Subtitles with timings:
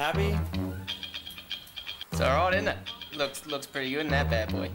[0.00, 0.46] leader's garment.
[0.50, 0.80] Quite happy.
[2.12, 2.76] It's alright, isn't it?
[3.16, 4.70] Looks looks pretty good in that bad boy.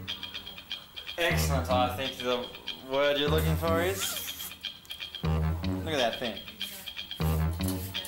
[1.18, 2.46] Excellent, I think the
[2.92, 4.52] word you're looking for is.
[5.24, 6.38] Look at that thing.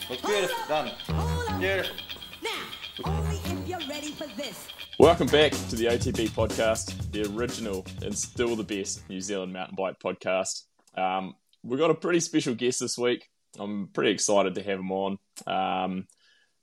[0.10, 1.60] Looks beautiful, doesn't it?
[1.60, 1.96] Beautiful.
[2.44, 2.50] Now,
[3.06, 4.68] only if you're ready for this.
[5.00, 9.76] Welcome back to the OTB podcast, the original and still the best New Zealand mountain
[9.76, 10.64] bike podcast.
[10.96, 13.30] Um, we've got a pretty special guest this week.
[13.60, 15.18] I'm pretty excited to have him on.
[15.46, 16.08] Um,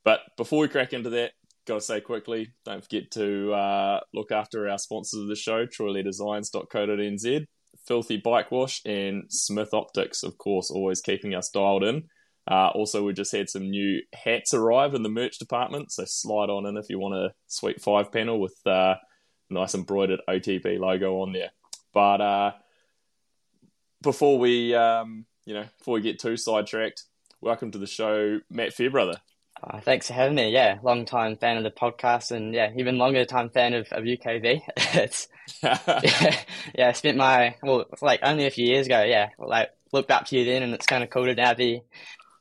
[0.04, 1.32] but before we crack into that,
[1.66, 5.66] got to say quickly, don't forget to uh, look after our sponsors of the show,
[5.66, 7.46] troyledesigns.co.nz,
[7.86, 12.04] Filthy Bike Wash, and Smith Optics, of course, always keeping us dialed in.
[12.50, 16.50] Uh, also, we just had some new hats arrive in the merch department, so slide
[16.50, 18.96] on in if you want a sweet five panel with uh,
[19.48, 21.50] nice embroidered OTB logo on there.
[21.94, 22.52] But uh,
[24.02, 27.04] before we, um, you know, before we get too sidetracked,
[27.40, 29.20] welcome to the show, Matt Fairbrother.
[29.66, 30.50] Uh, thanks for having me.
[30.50, 34.04] Yeah, long time fan of the podcast, and yeah, even longer time fan of, of
[34.04, 34.62] UKV.
[34.76, 35.28] it's
[35.62, 36.36] yeah,
[36.74, 39.02] yeah, I spent my well, like only a few years ago.
[39.02, 41.82] Yeah, like looked up to you then, and it's kind of cool to now be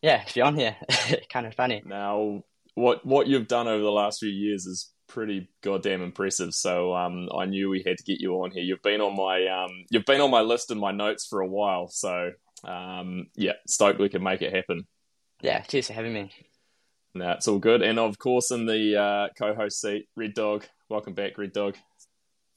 [0.01, 0.75] yeah, be on here.
[1.31, 1.81] kind of funny.
[1.85, 2.43] Now,
[2.75, 6.53] what what you've done over the last few years is pretty goddamn impressive.
[6.53, 8.63] So um, I knew we had to get you on here.
[8.63, 11.47] You've been on my um, you've been on my list and my notes for a
[11.47, 11.87] while.
[11.87, 12.31] So
[12.65, 14.87] um, yeah, stoked we can make it happen.
[15.41, 16.31] Yeah, cheers for having me.
[17.15, 17.81] No, it's all good.
[17.81, 20.65] And of course, in the uh, co-host seat, Red Dog.
[20.89, 21.75] Welcome back, Red Dog.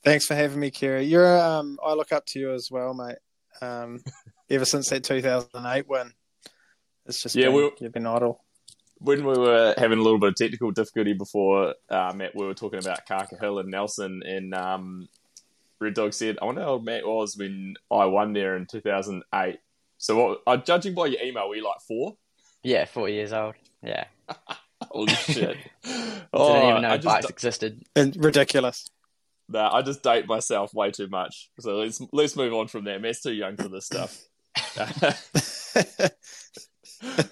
[0.02, 1.04] Thanks for having me, Kerry.
[1.04, 3.16] You're um, I look up to you as well, mate.
[3.60, 4.02] Um,
[4.50, 6.12] ever since that 2008 win,
[7.06, 8.42] it's just Yeah, been, we- you've been idle.
[8.98, 12.54] When we were having a little bit of technical difficulty before, uh, Matt, we were
[12.54, 15.06] talking about Kaka Hill and Nelson, and um,
[15.78, 19.58] Red Dog said, "I wonder how Matt was when I won there in 2008."
[19.98, 22.16] So, what, uh, judging by your email, were you like four?
[22.62, 23.56] Yeah, four years old.
[23.82, 24.04] Yeah,
[24.90, 25.56] Holy shit!
[25.82, 27.82] didn't oh, even know I bikes just, existed.
[27.94, 28.88] And ridiculous.
[29.48, 31.50] nah, I just date myself way too much.
[31.60, 32.98] So let's let's move on from there.
[32.98, 34.22] Matt's too young for this stuff.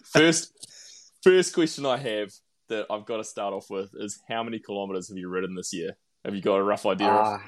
[0.05, 0.53] first,
[1.23, 2.33] first question I have
[2.69, 5.73] that I've got to start off with is how many kilometers have you ridden this
[5.73, 5.97] year?
[6.25, 7.09] Have you got a rough idea?
[7.09, 7.39] Uh,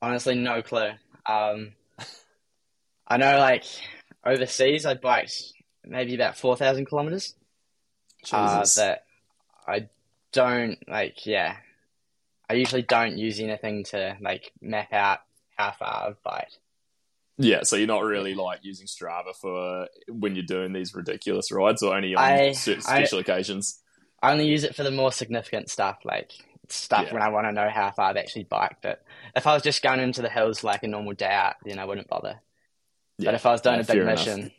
[0.00, 0.90] honestly, no clue.
[1.26, 1.72] Um,
[3.06, 3.64] I know, like
[4.24, 5.52] overseas, I biked
[5.84, 7.34] maybe about four thousand kilometers.
[8.30, 9.04] Uh, but
[9.66, 9.88] I
[10.32, 11.26] don't like.
[11.26, 11.56] Yeah,
[12.48, 15.20] I usually don't use anything to like map out
[15.56, 16.58] how far I've biked.
[17.38, 21.82] Yeah, so you're not really like using Strava for when you're doing these ridiculous rides,
[21.82, 23.78] or only on I- certain I- special occasions.
[24.22, 26.30] I only use it for the more significant stuff, like
[26.68, 27.14] stuff Yeah.
[27.14, 28.80] when I want to know how far I've actually biked.
[28.82, 29.02] But
[29.34, 31.84] if I was just going into the hills like a normal day out, then I
[31.86, 32.40] wouldn't bother.
[33.18, 34.18] Yeah, But if I was doing no, a big fair enough.
[34.18, 34.52] mission,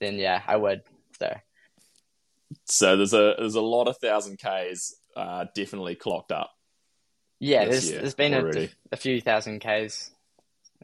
[0.00, 0.82] then yeah, I would.
[1.18, 1.36] So
[2.66, 6.50] So there's a there's a lot of thousand k's uh, definitely clocked up.
[7.40, 10.10] yeah, there's there's been a, a few thousand k's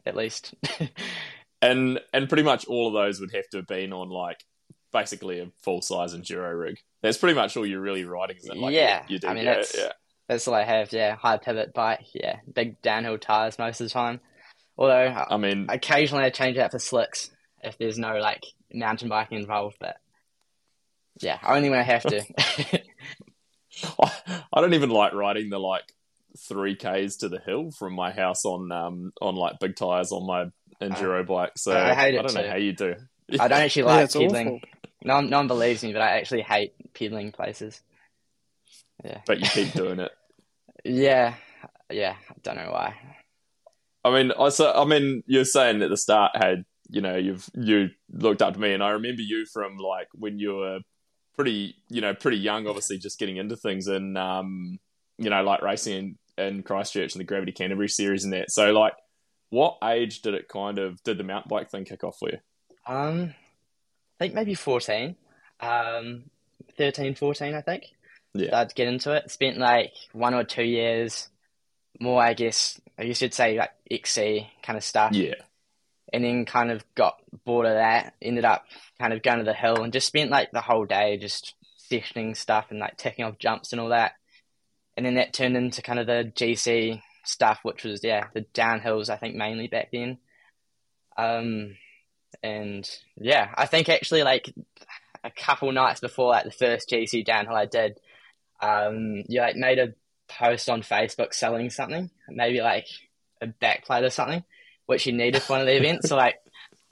[0.05, 0.53] at least.
[1.61, 4.43] and and pretty much all of those would have to have been on like
[4.91, 6.77] basically a full size enduro rig.
[7.01, 8.59] That's pretty much all you're really riding, isn't it?
[8.59, 9.27] Like, Yeah, you do.
[9.27, 9.91] I mean, yeah, that's- yeah.
[10.27, 10.93] That's all I have.
[10.93, 12.05] Yeah, high pivot bike.
[12.13, 14.21] Yeah, big downhill tires most of the time.
[14.77, 17.29] Although I mean, occasionally I change out for slicks
[17.61, 19.75] if there's no like mountain biking involved.
[19.81, 19.97] But
[21.21, 22.23] yeah, only when I have to.
[24.53, 25.83] I don't even like riding the like
[26.47, 30.25] three k's to the hill from my house on um on like big tires on
[30.25, 30.45] my
[30.81, 31.51] enduro bike.
[31.57, 32.95] So I hate it don't know how you do.
[33.39, 34.61] I don't actually like it's pedaling.
[35.03, 37.81] No, one- no one believes me, but I actually hate pedaling places.
[39.03, 40.11] Yeah, but you keep doing it.
[40.83, 41.35] Yeah,
[41.89, 42.15] yeah.
[42.29, 42.95] I don't know why.
[44.03, 47.49] I mean, I so I mean, you're saying at the start, had you know, you've
[47.55, 50.79] you looked up to me, and I remember you from like when you were
[51.35, 54.79] pretty, you know, pretty young, obviously just getting into things, and um,
[55.17, 58.51] you know, like racing in, in Christchurch and the Gravity Canterbury series and that.
[58.51, 58.93] So, like,
[59.49, 62.37] what age did it kind of did the mountain bike thing kick off for you?
[62.87, 63.33] Um,
[64.19, 65.15] I think maybe 14.
[65.59, 66.23] Um,
[66.77, 67.85] 13, 14, I think.
[68.33, 68.47] Yeah.
[68.47, 69.29] Started to get into it.
[69.29, 71.29] Spent like one or two years
[71.99, 75.11] more, I guess, I guess you'd say like XC kind of stuff.
[75.13, 75.35] Yeah,
[76.13, 78.13] And then kind of got bored of that.
[78.21, 78.65] Ended up
[78.99, 81.55] kind of going to the hill and just spent like the whole day just
[81.89, 84.13] sessioning stuff and like taking off jumps and all that.
[84.97, 89.09] And then that turned into kind of the GC stuff, which was, yeah, the downhills,
[89.09, 90.17] I think, mainly back then.
[91.17, 91.77] Um,
[92.43, 94.53] and yeah, I think actually like
[95.23, 97.99] a couple nights before like the first GC downhill I did,
[98.61, 99.93] um, you like made a
[100.27, 102.87] post on Facebook selling something, maybe like
[103.41, 104.43] a backplate or something,
[104.91, 106.09] which you needed for one of the events.
[106.09, 106.35] So like,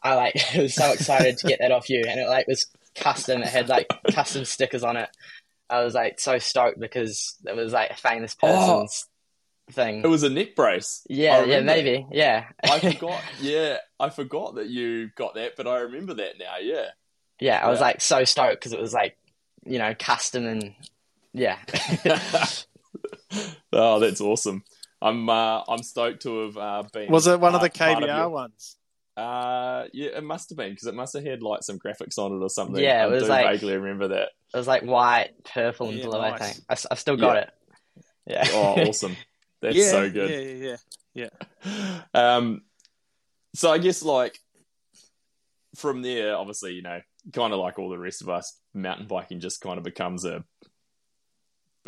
[0.01, 2.65] I like was so excited to get that off you, and it like was
[2.95, 3.41] custom.
[3.43, 5.09] It had like custom stickers on it.
[5.69, 8.47] I was like so stoked because it was like a famous Oh.
[8.47, 9.05] person's
[9.71, 10.01] thing.
[10.03, 11.05] It was a neck brace.
[11.07, 12.45] Yeah, yeah, maybe, yeah.
[12.63, 13.21] I forgot.
[13.39, 16.57] Yeah, I forgot that you got that, but I remember that now.
[16.59, 16.85] Yeah.
[17.39, 19.15] yeah, I was like so stoked because it was like
[19.65, 20.73] you know custom and
[21.33, 21.57] yeah.
[23.73, 24.63] oh, that's awesome.
[25.01, 27.11] I'm uh, I'm stoked to have uh, been.
[27.11, 28.75] Was it one of the part- part KBR your- ones?
[29.17, 32.31] Uh, yeah, it must have been because it must have had like some graphics on
[32.31, 32.81] it or something.
[32.81, 34.29] Yeah, it I was do like- vaguely remember that.
[34.53, 36.19] It was like white, purple, and Yeah, blue.
[36.19, 36.53] I nice.
[36.59, 37.41] think I still got Yeah.
[37.41, 37.49] it.
[38.27, 38.47] Yeah.
[38.51, 39.15] Oh, awesome!
[39.61, 40.29] That's yeah, so good.
[40.29, 40.77] Yeah,
[41.15, 41.29] yeah,
[41.63, 42.01] yeah.
[42.13, 42.61] Um,
[43.55, 44.37] so I guess like
[45.75, 46.99] from there, obviously, you know,
[47.33, 50.43] kind of like all the rest of us, mountain biking just kind of becomes a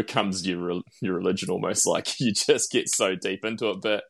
[0.05, 1.85] becomes your your religion almost.
[1.85, 3.81] Like you just get so deep into it.
[3.81, 4.03] But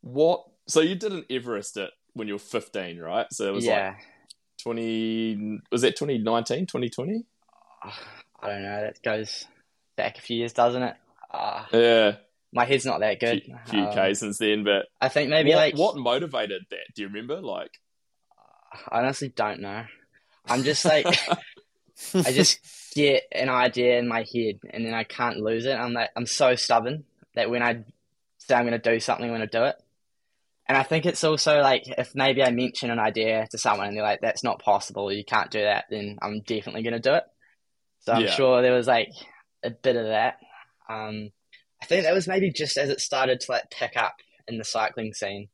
[0.00, 0.44] what?
[0.68, 3.26] So you did an Everest at when you were fifteen, right?
[3.30, 3.88] So it was yeah.
[3.88, 3.96] like
[4.62, 5.58] twenty.
[5.70, 7.24] Was that 2019, 2020?
[8.40, 8.80] I don't know.
[8.82, 9.46] That goes
[9.96, 10.96] back a few years, doesn't it?
[11.30, 12.16] Uh, Yeah,
[12.52, 13.42] my head's not that good.
[13.42, 14.64] few, few Um, K since then.
[14.64, 16.86] But I think maybe what, like what motivated that?
[16.94, 17.40] Do you remember?
[17.40, 17.72] Like,
[18.90, 19.84] I honestly don't know.
[20.46, 21.06] I'm just like
[22.14, 22.58] I just
[22.94, 25.74] get an idea in my head and then I can't lose it.
[25.74, 27.04] I'm like I'm so stubborn
[27.34, 27.84] that when I
[28.38, 29.76] say I'm going to do something, I'm going to do it.
[30.66, 33.96] And I think it's also like if maybe I mention an idea to someone and
[33.96, 35.12] they're like, "That's not possible.
[35.12, 37.24] You can't do that," then I'm definitely going to do it.
[38.00, 38.34] So I'm Yeah.
[38.34, 39.10] sure there was like
[39.62, 40.38] a bit of that.
[40.88, 41.30] Um,
[41.82, 44.16] I think that was maybe just as it started to like pick up
[44.48, 45.48] in the cycling scene.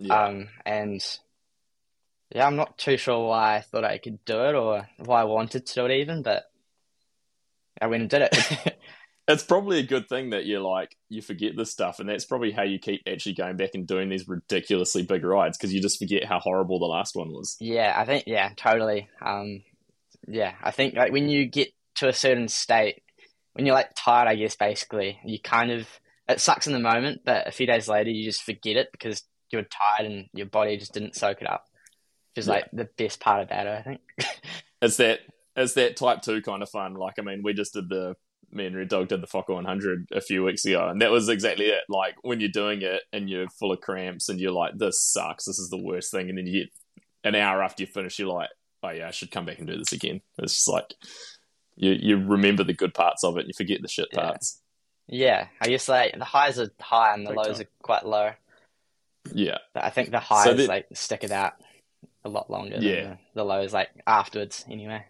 [0.00, 0.26] yeah.
[0.26, 1.00] Um, and
[2.34, 5.24] yeah, I'm not too sure why I thought I could do it or why I
[5.24, 6.49] wanted to do it even, but
[7.80, 8.78] I went and did it.
[9.28, 12.50] it's probably a good thing that you're like you forget this stuff and that's probably
[12.50, 15.98] how you keep actually going back and doing these ridiculously big rides because you just
[15.98, 19.08] forget how horrible the last one was yeah, I think yeah, totally.
[19.24, 19.62] Um,
[20.26, 23.02] yeah, I think like when you get to a certain state,
[23.52, 25.88] when you're like tired, I guess basically, you kind of
[26.28, 29.22] it sucks in the moment, but a few days later you just forget it because
[29.50, 31.64] you're tired and your body just didn't soak it up.
[32.34, 32.54] Which is Yeah.
[32.54, 34.00] like the best part about it, I think.
[34.82, 35.20] it's that
[35.60, 38.14] it's that type 2 kind of fun like i mean we just did the
[38.52, 41.28] me and red dog did the foco 100 a few weeks ago and that was
[41.28, 44.76] exactly it like when you're doing it and you're full of cramps and you're like
[44.76, 46.70] this sucks this is the worst thing and then you get
[47.24, 48.48] an hour after you finish you're like
[48.82, 50.94] oh yeah i should come back and do this again it's just like
[51.76, 54.20] you you remember the good parts of it and you forget the shit Yeah.
[54.20, 54.60] parts
[55.12, 57.62] yeah, I guess like the highs are high and the Big lows time.
[57.66, 58.30] are quite low.
[59.32, 61.54] yeah But I think the highs that- like stick it out
[62.24, 63.02] a lot longer Yeah.
[63.02, 65.04] than the, the lows, like afterwards anyway.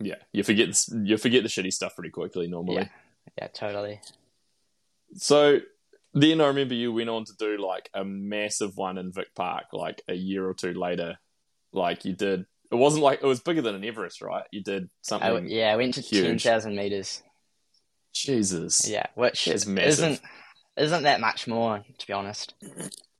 [0.00, 2.82] Yeah, you forget you forget the shitty stuff pretty quickly normally.
[2.82, 2.88] Yeah.
[3.38, 4.00] Yeah, totally.
[5.14, 5.60] So
[6.14, 9.66] then I remember you went on to do like a massive one in Vic Park,
[9.72, 11.18] like a year or two later.
[11.72, 14.44] Like you did, it wasn't like it was bigger than an Everest, right?
[14.50, 15.28] You did something.
[15.28, 16.24] I, yeah, I went to huge.
[16.24, 17.22] ten thousand meters.
[18.12, 18.88] Jesus.
[18.88, 19.76] Yeah, which massive.
[19.76, 20.20] isn't
[20.76, 22.54] isn't that much more to be honest.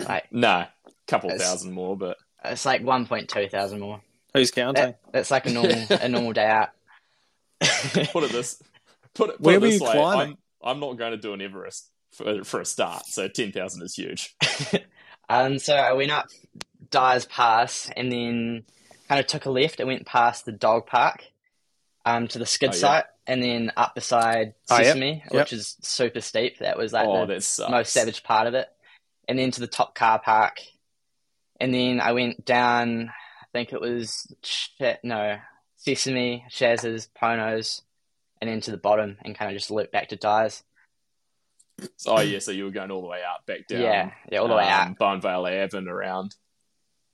[0.00, 0.66] Like no, Nah,
[1.06, 4.00] couple thousand more, but it's like one point two thousand more.
[4.37, 4.85] Who's counting?
[4.85, 6.71] That, that's like a normal a normal day out.
[7.61, 8.62] put it this,
[9.14, 9.93] put it, put Where it were this you way.
[9.93, 10.37] climbing?
[10.62, 13.83] I'm, I'm not going to do an Everest for, for a start, so ten thousand
[13.83, 14.35] is huge.
[15.28, 16.26] Um, so I went up
[16.90, 18.64] Dyer's Pass and then
[19.09, 19.81] kind of took a left.
[19.81, 21.25] I went past the dog park
[22.05, 22.78] um, to the skid Oh, yeah.
[22.78, 24.85] site and then up beside Oh, yep.
[24.87, 25.33] Sesame, Yep.
[25.33, 26.59] which is super steep.
[26.59, 28.69] That was like oh, the most savage part of it.
[29.28, 30.61] And then to the top car park.
[31.59, 33.12] And then I went down, I
[33.56, 34.72] think it was, Ch-
[35.02, 35.38] no,
[35.76, 37.80] Sesame, Shaz's, Ponos,
[38.40, 40.62] and then to the bottom and kind of just loop back to Dyer's.
[42.06, 43.82] Oh yeah, so you were going all the way out, back down.
[43.82, 44.98] Yeah, yeah, all the way um, out.
[44.98, 46.34] Bowenvale Ave and around.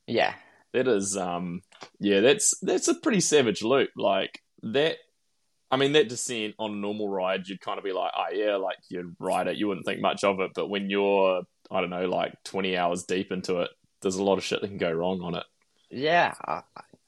[0.07, 0.35] Yeah,
[0.73, 1.63] That is, um,
[2.01, 3.91] yeah, that's that's a pretty savage loop.
[3.97, 4.97] Like that,
[5.71, 8.57] I mean, that descent on a normal ride, you'd kind of be like, oh yeah,
[8.57, 10.53] like you'd ride it, you wouldn't think much of it.
[10.55, 13.71] But when you're, I don't know, like twenty hours deep into it,
[14.01, 15.45] there's a lot of shit that can go wrong on it.
[15.93, 16.63] Yeah, I,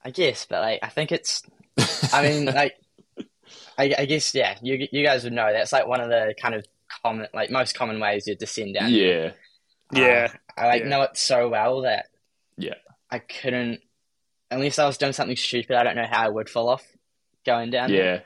[0.04, 1.42] I guess, but like, I think it's
[2.12, 2.74] I mean, like,
[3.78, 6.54] I, I guess, yeah, you you guys would know that's like one of the kind
[6.54, 6.64] of
[7.02, 8.90] common, like, most common ways you descend down.
[8.90, 9.32] yeah,
[9.92, 10.28] Yeah.
[10.32, 10.88] Uh, I like Yeah.
[10.88, 12.06] know it so well that
[12.56, 12.74] Yeah.
[13.10, 13.80] I couldn't,
[14.50, 15.76] unless I was doing something stupid.
[15.76, 16.84] I don't know how I would fall off
[17.44, 17.90] going down.
[17.90, 18.22] there.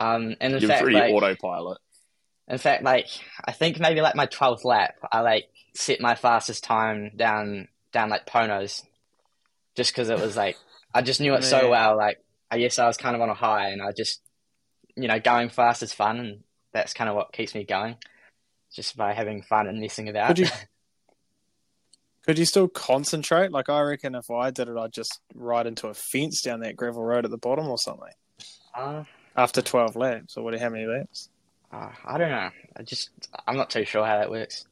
[0.00, 1.78] yeah, Um, and in you're fact, pretty like, autopilot.
[2.48, 3.06] in fact, like,
[3.44, 8.10] I think maybe like my twelfth lap, I like set my fastest time down down
[8.10, 8.82] like Ponos,
[9.76, 10.56] just because it was like
[10.94, 11.96] I just knew it so well.
[11.96, 14.22] Like, I guess I was kind of on a high, and I just,
[14.96, 16.40] you know, going fast is fun, and
[16.72, 17.96] that's kind of what keeps me going,
[18.72, 20.28] just by having fun and messing about.
[20.28, 20.48] Could you
[22.26, 23.52] Could you still concentrate?
[23.52, 26.76] Like I reckon if I did it, I'd just ride into a fence down that
[26.76, 28.10] gravel road at the bottom or something.
[28.74, 29.04] Uh,
[29.36, 30.58] After twelve laps, or what?
[30.58, 31.28] How many laps?
[31.72, 32.50] uh, I don't know.
[32.76, 33.10] I just
[33.46, 34.66] I'm not too sure how that works.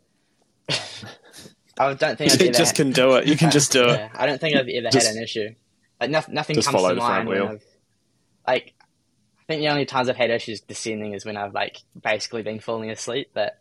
[1.79, 3.27] I don't think I've You ever just can do it.
[3.27, 3.97] You can just do it.
[3.99, 5.55] Yeah, I don't think I've ever Just- had an issue.
[6.01, 7.59] Like noth- nothing Just comes follow to the mind when wheel.
[8.47, 8.75] Like.
[9.47, 12.61] I think the only times I've had issues descending is when I've like basically been
[12.61, 13.31] falling asleep.
[13.35, 13.59] But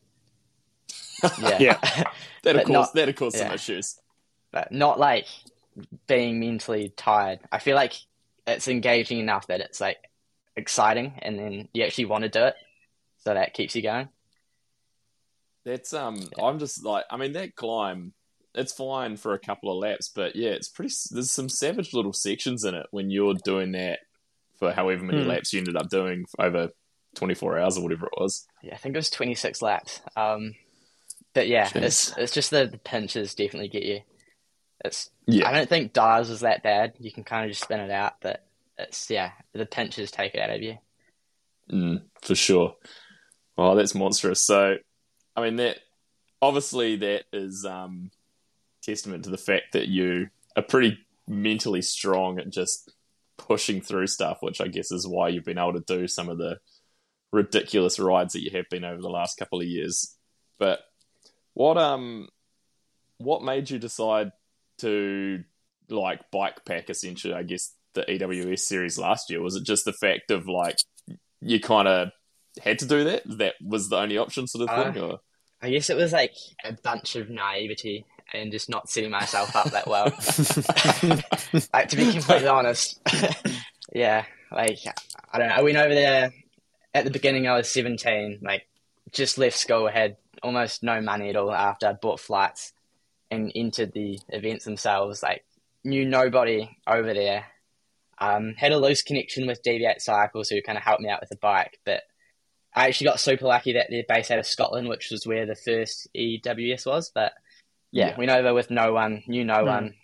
[1.42, 1.80] yeah, Yeah.
[2.44, 3.54] That of But course, not- that of course some yeah.
[3.54, 4.00] issues.
[4.52, 5.26] but not like
[6.08, 7.40] being mentally tired.
[7.52, 7.94] I feel like
[8.48, 9.98] it's engaging enough that it's like
[10.56, 12.56] exciting, and then you actually want to do it,
[13.20, 14.10] so that keeps you going.
[15.66, 18.14] That's um, I'm just like, I mean, that climb,
[18.54, 20.94] it's fine for a couple of laps, but yeah, it's pretty.
[21.12, 24.00] There's some savage little sections in it when you're doing that
[24.60, 25.30] for however many Hmm.
[25.30, 26.70] laps you ended up doing over
[27.16, 28.46] 24 hours or whatever it was.
[28.62, 30.02] Yeah, I think it was 26 laps.
[30.16, 30.56] Um,
[31.34, 34.02] but yeah, it's it's just the, the pinches definitely get you.
[34.86, 35.48] It's Yeah.
[35.48, 36.94] I don't think Dyer's is that bad.
[37.00, 38.46] You can kind of just spin it out, but
[38.78, 40.78] it's yeah, the pinches take it out of you.
[41.72, 42.76] Mm, for sure.
[43.58, 44.42] Oh, that's monstrous.
[44.42, 44.76] So,
[45.36, 45.78] I mean, that
[46.42, 48.12] obviously that is um,
[48.84, 50.98] testament to the fact that you are pretty
[51.28, 52.92] mentally strong at just
[53.38, 56.38] pushing through stuff, which I guess is why you've been able to do some of
[56.38, 56.60] the
[57.32, 60.16] ridiculous rides that you have been over the last couple of years.
[60.60, 60.80] But
[61.54, 62.30] what um,
[63.18, 64.32] what made you decide
[64.80, 65.44] to
[65.90, 67.34] like bike pack essentially?
[67.34, 70.78] I guess the EWS series last year was it just the fact of like
[71.42, 72.10] you kind of
[72.62, 73.24] had to do that?
[73.26, 75.02] That was the only option, sort of Uh, thing.
[75.04, 75.20] Or
[75.62, 76.34] I guess it was like
[76.64, 80.06] a bunch of naivety and just not setting myself up that well.
[81.74, 83.00] like to be completely honest,
[83.94, 84.26] yeah.
[84.52, 84.80] Like
[85.32, 85.56] I don't know.
[85.56, 86.32] I went over there
[86.94, 87.48] at the beginning.
[87.48, 88.40] I was seventeen.
[88.42, 88.68] Like
[89.12, 89.88] just left school.
[89.88, 92.74] Had almost no money at all after I bought flights
[93.32, 95.24] and entered the events themselves.
[95.24, 95.44] Like
[95.84, 97.46] knew nobody over there.
[98.20, 101.30] Um, had a loose connection with Deviate Cycles who kind of helped me out with
[101.30, 102.04] the bike, but
[102.76, 105.56] I actually got super lucky that they're based out of Scotland, which was where the
[105.56, 107.12] first EWS was.
[107.14, 107.34] But
[107.92, 108.18] yeah, Yeah.
[108.18, 109.66] went over with no one, knew no Hmm.
[109.68, 109.96] one.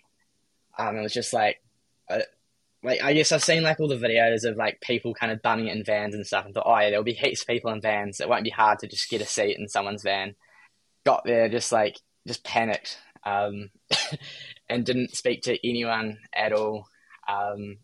[0.78, 1.60] Um, it was just like,
[2.08, 2.20] uh,
[2.82, 5.66] like I guess I've seen like all the videos of like people kind of bunning
[5.66, 7.80] it in vans and stuff, and thought, oh yeah, there'll be heaps of people in
[7.80, 8.20] vans.
[8.20, 10.34] It won't be hard to just get a seat in someone's van.
[11.04, 13.70] Got there, just like just panicked, um,
[14.68, 16.86] and didn't speak to anyone at all.
[17.28, 17.78] Um,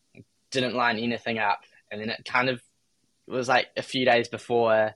[0.50, 2.62] didn't line anything up, and then it kind of
[3.26, 4.92] was like a few days before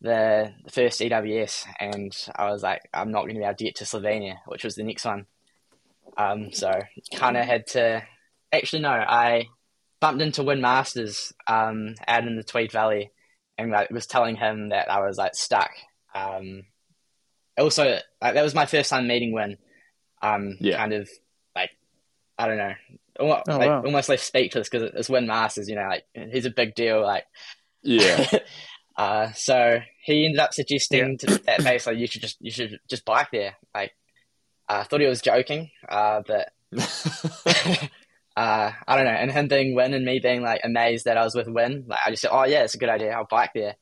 [0.00, 3.64] the, the first EWS, and I was like, I'm not going to be able to
[3.64, 5.26] get to Slovenia, which was the next one.
[6.16, 6.70] Um, so
[7.14, 8.02] kind of had to.
[8.52, 9.46] Actually, no, I
[10.00, 13.10] bumped into Wyn Masters um, out in the Tweed Valley,
[13.58, 15.70] and like was telling him that I was like stuck.
[16.14, 16.62] Um,
[17.58, 19.56] also, like, that was my first time meeting Wyn.
[20.22, 20.76] Um, Yeah.
[20.76, 21.08] kind of
[21.54, 21.70] like
[22.38, 22.74] I don't know,
[23.18, 23.82] almost, Oh, like, wow.
[23.84, 25.68] almost left speechless because it's Wyn Masters.
[25.68, 27.02] You know, like he's a big deal.
[27.02, 27.24] Like
[27.82, 28.26] yeah,
[28.96, 33.04] uh, so he ended up suggesting to, that basically you should just you should just
[33.04, 33.56] bike there.
[33.74, 33.92] Like
[34.68, 36.50] I thought he was joking, uh, but
[38.36, 39.10] uh, I don't know.
[39.10, 42.00] And him being Wyn and me being like amazed that I was with Wyn, like
[42.04, 43.12] I just said, oh yeah, it's a good idea.
[43.12, 43.76] I'll bike there.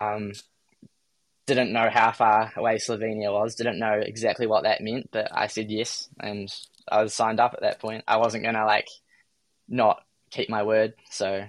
[0.00, 0.32] Um,
[1.46, 3.54] didn't know how far away Slovenia was.
[3.54, 6.52] Didn't know exactly what that meant, but I said yes, and
[6.90, 8.04] I was signed up at that point.
[8.08, 8.88] I wasn't gonna like
[9.68, 11.44] not keep my word, so.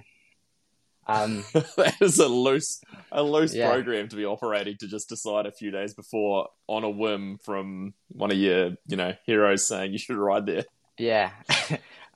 [1.06, 2.80] Um, that is a loose,
[3.10, 3.70] a loose Yeah.
[3.72, 7.94] program to be operating to just decide a few days before on a whim from
[8.08, 10.64] one of your, you know, heroes saying you should ride there.
[10.98, 11.30] Yeah,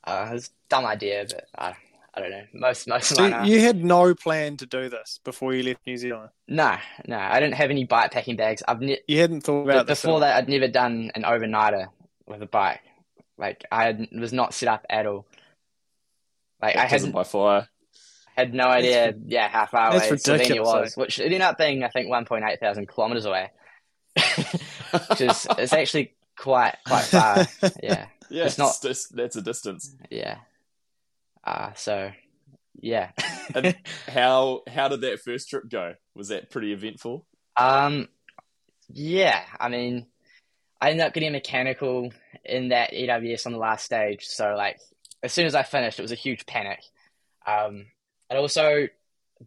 [0.05, 1.75] uh, it was a dumb idea, but I,
[2.15, 2.45] I don't know.
[2.53, 5.81] Most most of So mine you had no plan to do this before you left
[5.87, 6.31] New Zealand.
[6.47, 6.77] no,
[7.09, 8.63] no, I didn't have any bike packing bags.
[8.69, 10.03] I've ne- You hadn't thought about this.
[10.03, 10.37] before at that.
[10.37, 11.89] I'd never done an overnighter
[12.27, 12.81] with a bike.
[13.39, 15.27] Like I had, was not set up at all.
[16.63, 17.69] Like I Baptism had by fire.
[18.37, 21.83] had no idea, yeah, how far away That's Slovenia was, which it ended up being,
[21.83, 23.51] I think, one point eight thousand kilometers away,
[24.15, 27.47] which is it's actually quite quite far.
[27.83, 29.95] Yeah, Yeah, It's not- it's just- that's a distance.
[30.11, 30.39] yeah.
[31.43, 32.11] Uh so
[32.81, 33.11] yeah.
[33.55, 33.77] And
[34.09, 35.95] how how did that first trip go?
[36.15, 37.27] Was that pretty eventful?
[37.59, 38.09] Um,
[38.89, 40.07] yeah, I mean,
[40.85, 42.13] I ended up getting a mechanical
[42.45, 44.27] in that EWS on the last stage.
[44.27, 44.79] So, like,
[45.23, 46.81] as soon as I finished, it was a huge panic.
[47.47, 47.87] Um,
[48.31, 48.89] I also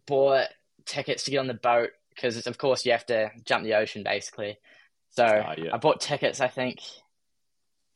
[0.08, 0.48] bought
[0.86, 4.02] tickets to get on the boat because, of course, you have to jump the ocean
[4.02, 4.58] basically.
[5.12, 5.70] So, Ah, yeah.
[5.74, 6.80] I bought tickets, I think,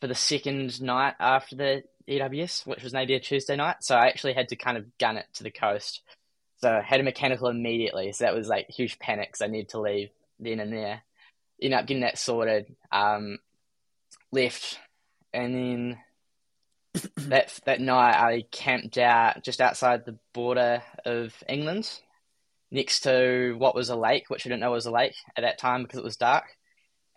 [0.01, 3.77] for the second night after the EWS, which was maybe a Tuesday night.
[3.81, 6.03] So, I actually had to kind of gun it to the coast.
[6.57, 8.11] So I had a mechanical immediately.
[8.11, 11.01] So that was like huge panic because I needed to leave then and there.
[11.61, 12.75] Ended up getting that sorted.
[12.91, 13.37] Um,
[14.31, 14.79] left,
[15.33, 15.97] and then
[17.27, 21.89] that that night I camped out just outside the border of England,
[22.71, 25.59] next to what was a lake, which I didn't know was a lake at that
[25.59, 26.45] time because it was dark.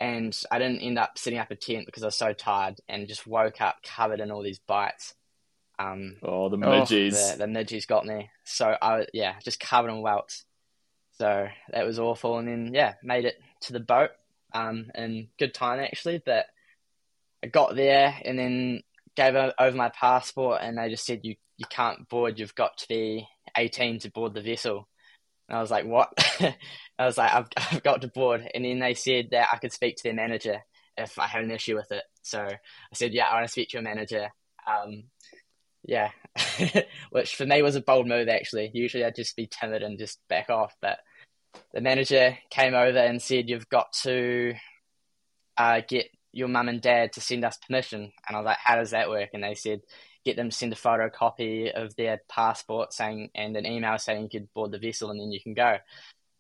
[0.00, 3.08] And I didn't end up setting up a tent because I was so tired and
[3.08, 5.14] just woke up covered in all these bites.
[5.78, 8.28] Um, Oh, the Oh, the, the midges got me.
[8.44, 10.44] So I yeah, just covered in welts.
[11.12, 12.38] So that was awful.
[12.38, 14.10] And then yeah, made it to the boat
[14.54, 16.23] um, in good time actually.
[16.25, 16.46] But
[17.42, 18.82] I got there and then
[19.16, 22.38] gave over my passport, and they just said you you can't board.
[22.38, 24.88] You've got to be 18 to board the vessel.
[25.49, 26.12] And I was like, what?
[26.99, 28.49] I was like, I've I've got to board.
[28.54, 30.61] And then they said that I could speak to their manager
[30.96, 32.04] if I had an issue with it.
[32.23, 32.58] So I
[32.94, 34.30] said, yeah, I want to speak to your manager.
[34.66, 35.04] Um,
[35.84, 36.11] yeah,
[37.11, 38.70] which for me was a bold move actually.
[38.73, 40.99] Usually I'd just be timid and just back off, but
[41.73, 44.54] the manager came over and said, "You've got to
[45.56, 48.76] uh, get your mum and dad to send us permission." And I was like, "How
[48.76, 49.80] does that work?" And they said,
[50.25, 54.28] "Get them to send a photocopy of their passport saying and an email saying you
[54.40, 55.78] could board the vessel, and then you can go."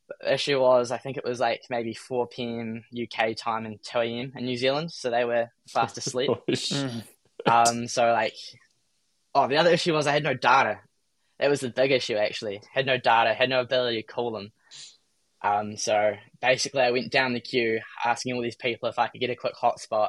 [0.06, 2.84] But the issue was, I think it was like maybe 4 p.m.
[2.94, 4.32] UK time and 2 a.m.
[4.36, 6.30] in New Zealand, so they were fast asleep.
[6.54, 7.02] Sh- Mm.
[7.46, 8.36] Um, so like,
[9.34, 10.80] oh, the other issue was I had no data.
[11.38, 12.62] That was the big issue actually.
[12.72, 14.52] Had no data, had no ability to call them.
[15.44, 19.20] Um, so basically, I went down the queue asking all these people if I could
[19.20, 20.08] get a quick hotspot.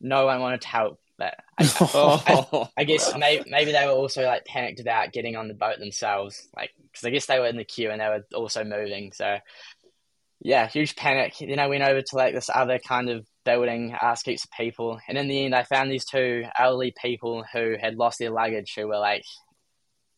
[0.00, 4.22] No one wanted to help, but I, Oh, I guess maybe, maybe they were also
[4.24, 7.56] like panicked about getting on the boat themselves, like because I guess they were in
[7.56, 9.10] the queue and they were also moving.
[9.12, 9.38] So
[10.40, 11.34] yeah, huge panic.
[11.40, 15.00] Then I went over to like this other kind of building, asked heaps of people,
[15.08, 18.74] and in the end, I found these two elderly people who had lost their luggage,
[18.76, 19.24] who were like,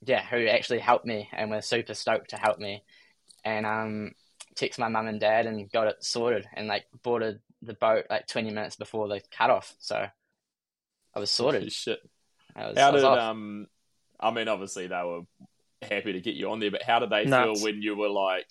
[0.04, 2.82] yeah, who actually helped me and were super stoked to help me,
[3.44, 4.12] and um,
[4.58, 8.26] text my mum and dad and got it sorted, and like boarded the boat like
[8.26, 9.74] twenty minutes before the cutoff.
[9.78, 10.06] So
[11.14, 11.72] I was sorted.
[11.72, 11.98] shit.
[12.54, 13.18] I was, How I was did off.
[13.18, 13.66] um?
[14.20, 15.22] I mean, obviously they were
[15.82, 17.60] happy to get you on there, but how did they Nuts.
[17.60, 18.46] feel when you were like,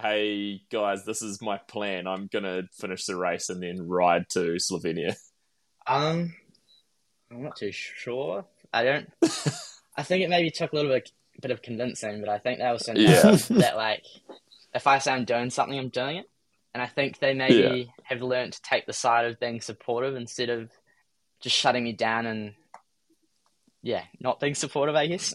[0.00, 2.06] "Hey guys, this is my plan.
[2.06, 5.16] I'm gonna finish the race and then ride to Slovenia."
[5.86, 6.34] Um,
[7.30, 8.44] I'm not too sure.
[8.72, 9.10] I don't.
[9.96, 12.66] I think it maybe took a little bit, bit of convincing, but I think they
[12.66, 13.32] also know Yeah.
[13.32, 14.04] that like,
[14.78, 16.30] if I say I'm doing something, I'm doing it,
[16.72, 20.48] and I think they maybe have learned to take the side of being supportive instead
[20.50, 20.70] of
[21.40, 22.54] just shutting me down and
[23.82, 24.94] yeah, not being supportive.
[24.96, 25.34] I guess.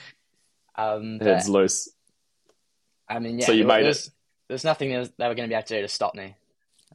[0.76, 1.88] um, Heads loose.
[3.08, 3.46] I mean, yeah.
[3.46, 3.84] So you there- made it.
[3.84, 4.10] there's,
[4.48, 6.34] There's nothing they they were going to be able to do to stop me.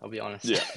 [0.02, 0.46] I'll be honest.
[0.46, 0.64] Yeah.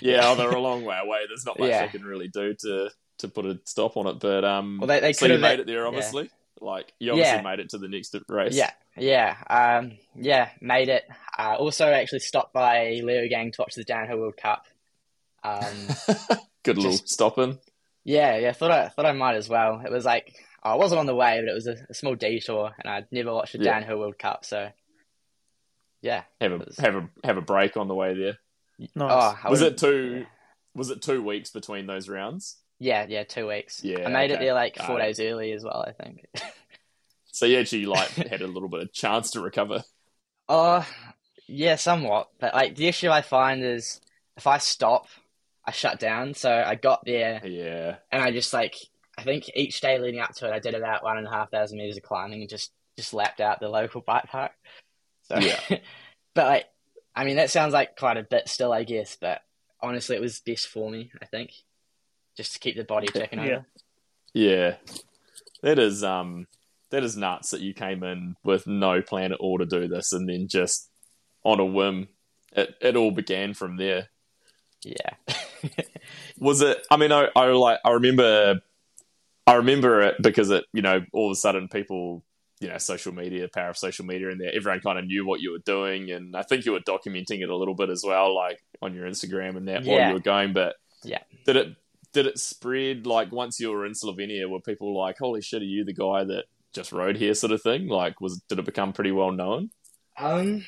[0.00, 1.20] Yeah, oh, they're a long way away.
[1.28, 1.82] There's not much Yeah.
[1.86, 4.18] they can really do to to put a stop on it.
[4.18, 5.86] But um, Well, they- they so you made it there, yeah.
[5.88, 6.30] obviously.
[6.60, 7.42] Like you obviously Yeah.
[7.42, 8.54] made it to the next race.
[8.56, 11.04] Yeah, yeah, um, yeah, made it.
[11.38, 14.66] Uh, also, actually stopped by Leogang to watch the Downhill World Cup.
[15.44, 15.64] Um,
[16.62, 17.58] Good little Just- stopping.
[18.04, 19.82] yeah, yeah, thought I thought I might as well.
[19.84, 22.72] It was like I wasn't on the way, but it was a, a small detour,
[22.78, 23.80] and I'd never watched the Yeah.
[23.80, 24.68] Downhill World Cup, so
[26.02, 26.22] yeah.
[26.40, 28.38] Have a was- have a have a break on the way there.
[28.94, 29.36] Nice.
[29.44, 30.26] Oh, Was it two?
[30.74, 32.56] Was it two weeks between those rounds?
[32.78, 33.82] Yeah, yeah, two weeks.
[33.84, 35.84] Yeah, I made it there like four Uh, days early as well.
[35.86, 36.26] I think.
[37.32, 39.82] So you actually like had a little bit of chance to recover.
[40.48, 40.86] Oh,
[41.48, 42.28] yeah, somewhat.
[42.38, 44.00] But like the issue I find is
[44.36, 45.08] if I stop,
[45.66, 46.34] I shut down.
[46.34, 47.96] So I got there Yeah.
[48.10, 48.76] and I just like
[49.18, 51.50] I think each day leading up to it, I did about one and a half
[51.50, 54.52] thousand meters of climbing and just just lapped out the local bike park.
[55.22, 55.60] So, Yeah.
[56.34, 56.66] but like,
[57.14, 59.16] I mean, that sounds like quite a bit still, I guess.
[59.20, 59.40] But
[59.80, 61.10] honestly, it was best for me.
[61.20, 61.52] I think
[62.36, 63.44] just to keep the body checking Yeah.
[63.44, 63.66] over.
[64.34, 64.76] Yeah.
[65.62, 66.46] That is um
[66.92, 70.12] that is nuts that you came in with no plan at all to do this
[70.12, 70.88] and then just
[71.44, 72.06] on a whim
[72.54, 74.08] it, it all began from there.
[74.84, 75.14] Yeah.
[76.38, 78.60] Was it I mean I, I like I remember
[79.46, 82.24] I remember it because it, you know, all of a sudden people
[82.60, 85.40] you know, social media, power of social media and there everyone kind of knew what
[85.40, 88.34] you were doing and I think you were documenting it a little bit as well,
[88.34, 91.22] like on your Instagram and that while you were going, but Yeah.
[91.46, 91.68] did it
[92.12, 95.64] did it spread like once you were in Slovenia were people like, Holy shit, are
[95.64, 97.88] you the guy that just rode here sort of thing?
[97.88, 99.70] Like was did it become pretty well known?
[100.18, 100.64] Um,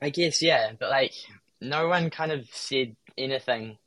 [0.00, 1.12] I guess yeah, but like
[1.60, 3.78] no one kind of said anything.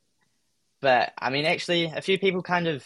[0.80, 2.84] But I mean, actually, a few people kind of,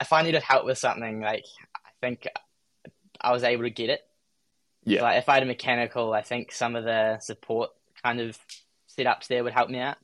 [0.00, 2.26] if I needed help with something, like I think
[3.20, 4.00] I was able to get it.
[4.84, 5.02] Yeah.
[5.02, 7.70] Like if I had a mechanical, I think some of the support
[8.02, 8.38] kind of
[8.98, 9.96] setups there would help me out.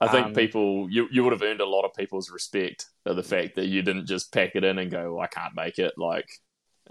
[0.00, 3.14] I think Um, people you you would have earned a lot of people's respect for
[3.14, 5.78] the fact that you didn't just pack it in and go, well, I can't make
[5.78, 6.28] it, like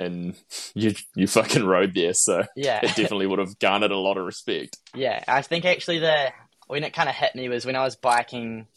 [0.01, 0.35] and
[0.73, 2.79] you you fucking rode there, so Yeah.
[2.83, 4.77] it definitely would have garnered a lot of respect.
[4.95, 6.31] Yeah, I think actually the
[6.67, 8.67] when it kind of hit me was when I was biking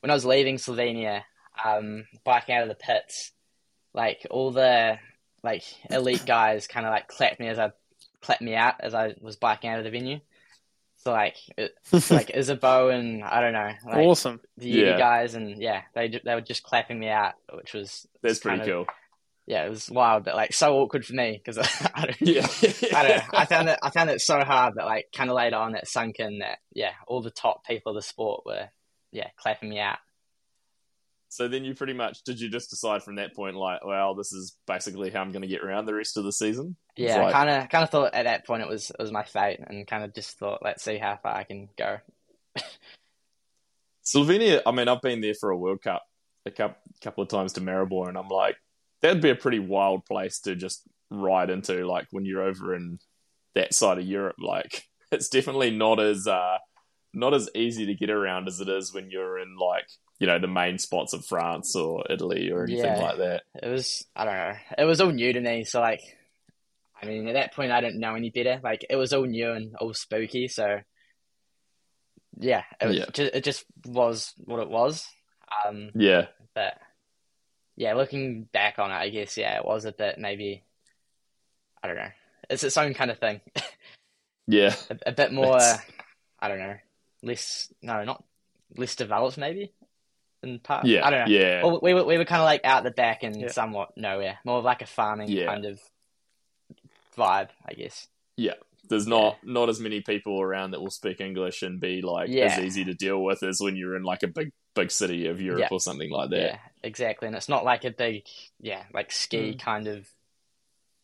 [0.00, 1.22] when I was leaving Slovenia,
[1.64, 3.32] um, biking out of the pits,
[3.94, 4.98] like all the
[5.42, 7.72] like elite guys kind of like clapped me as I
[8.20, 10.20] clapped me out as I was biking out of the venue.
[10.98, 11.72] So like it,
[12.10, 14.40] like Isabeau and I don't know, like awesome.
[14.56, 14.98] the Yeti Yeah.
[14.98, 18.70] guys, and yeah, they they were just clapping me out, which was That's pretty kind
[18.70, 18.94] of- cool.
[19.46, 21.58] Yeah, it was wild, but like so awkward for me because
[21.94, 22.46] I don't, Yeah.
[22.94, 23.22] I don't know.
[23.32, 23.78] I found it.
[23.82, 26.58] I found it so hard that like kind of later on it sunk in that
[26.72, 28.68] yeah, all the top people of the sport were
[29.12, 29.98] yeah clapping me out.
[31.28, 34.32] So then you pretty much did you just decide from that point like, well, this
[34.32, 36.76] is basically how I'm going to get around the rest of the season?
[36.96, 39.22] Yeah, like- kind of kind of thought at that point it was it was my
[39.24, 41.98] fate, and kind of just thought let's see how far I can go.
[44.04, 44.62] Slovenia.
[44.64, 46.02] I mean, I've been there for a World Cup
[46.46, 48.56] a couple of times to Maribor, and I'm like,
[49.06, 51.86] that'd be a pretty wild place to just ride into.
[51.86, 52.98] Like when you're over in
[53.54, 56.58] that side of Europe, like it's definitely not as uh,
[57.14, 59.86] not as easy to get around as it is when you're in like
[60.18, 63.02] you know the main spots of France or Italy or anything Yeah.
[63.02, 63.42] like that.
[63.62, 64.54] It was I don't know.
[64.78, 66.00] It was all new to me, so like,
[67.02, 68.60] I mean, at that point I didn't know any better.
[68.62, 70.80] Like it was all new and all spooky, so
[72.38, 73.04] yeah, it, was Yeah.
[73.12, 75.06] Ju- it just was what it was.
[75.66, 76.74] Um, Yeah, but
[77.76, 80.62] yeah, looking back on it, I guess yeah, it was a bit maybe
[81.82, 82.10] I don't know.
[82.50, 83.40] It's its own kind of thing.
[84.46, 85.58] yeah, a, a bit more.
[85.58, 85.92] That's- uh,
[86.40, 86.76] I don't know.
[87.22, 88.22] Less no, not
[88.76, 89.72] less developed maybe.
[90.42, 91.34] In part, yeah, I don't know.
[91.38, 91.62] yeah.
[91.64, 93.48] Well, we were we were kind of like out the back and Yeah.
[93.50, 95.46] somewhat nowhere, more of like a farming Yeah.
[95.46, 95.80] kind of
[97.16, 98.06] vibe, I guess.
[98.36, 98.54] Yeah,
[98.88, 102.58] there's not not as many people around that will speak English and be like as
[102.58, 105.62] easy to deal with as when you're in like a big big city of Europe
[105.62, 105.68] Yeah.
[105.72, 106.40] or something like that.
[106.40, 107.26] Yeah, exactly.
[107.26, 108.22] And it's not like a big,
[108.60, 109.58] yeah, like ski Mm.
[109.58, 110.08] kind of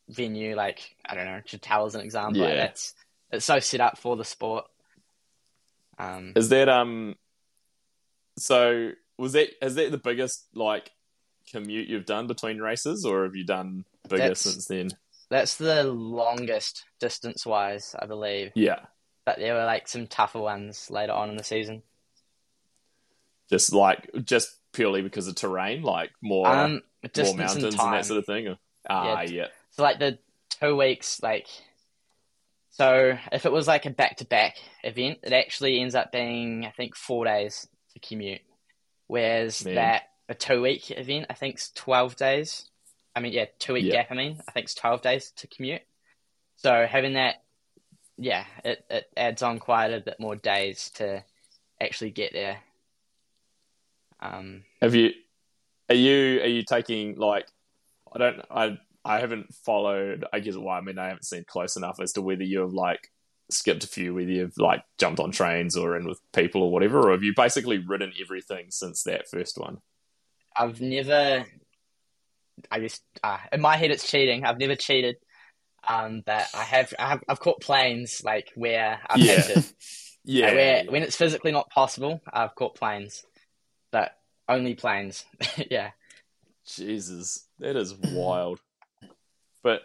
[0.09, 0.55] venue.
[0.55, 2.43] Like I don't know, Châtel as an example.
[2.43, 2.65] Like, Yeah.
[2.67, 2.95] it's
[3.33, 4.67] it's so set up for the sport.
[5.99, 7.17] Um, Is that um?
[8.39, 10.91] So was that is that the biggest like
[11.51, 14.91] commute you've done between races, or have you done bigger since then?
[15.29, 18.53] that's the longest distance wise, I believe.
[18.55, 18.81] Yeah,
[19.25, 21.83] But there were like some tougher ones later on in the season.
[23.53, 26.83] Just like just purely because of terrain, like more Um,
[27.17, 28.49] more mountains and and, that sort of thing.
[28.49, 28.59] Or-
[28.91, 29.31] Ah, Yeah.
[29.31, 30.19] yeah, So like the
[30.61, 31.47] two weeks, like
[32.71, 36.65] so if it was like a back to back event, it actually ends up being
[36.65, 38.41] I think four days to commute.
[39.07, 39.75] Whereas Man.
[39.77, 42.69] that a two week event, I think, is twelve days.
[43.15, 43.93] I mean, yeah, two week Yeah.
[44.03, 44.11] gap.
[44.11, 45.83] I mean, I think it's twelve days to commute.
[46.57, 47.43] So having that,
[48.17, 51.23] yeah, it it adds on quite a bit more days to
[51.81, 52.61] actually get there.
[54.23, 55.11] Um, Have you?
[55.89, 56.41] Are you?
[56.41, 57.47] Are you taking like?
[58.15, 58.41] I don't.
[58.51, 58.79] I.
[59.05, 60.25] I haven't followed.
[60.33, 60.79] I guess why.
[60.79, 63.11] I mean, I haven't seen close enough as to whether you have like
[63.51, 67.01] skipped a few, whether you've like jumped on trains or in with people or whatever,
[67.09, 69.79] or have you basically ridden everything since that first one?
[70.57, 71.45] I've never.
[72.71, 74.45] I just uh, in my head it's cheating.
[74.45, 75.17] I've never cheated,
[75.89, 76.95] um, but I have.
[76.99, 77.25] I have.
[77.29, 79.33] I've caught planes like where I've Yeah.
[79.37, 79.65] had to.
[80.25, 80.47] Yeah.
[80.47, 83.25] like, where when it's physically not possible, I've caught planes,
[83.93, 84.17] but
[84.49, 85.25] only planes.
[85.71, 85.91] yeah,
[86.67, 88.59] Jesus, that is wild.
[89.63, 89.83] But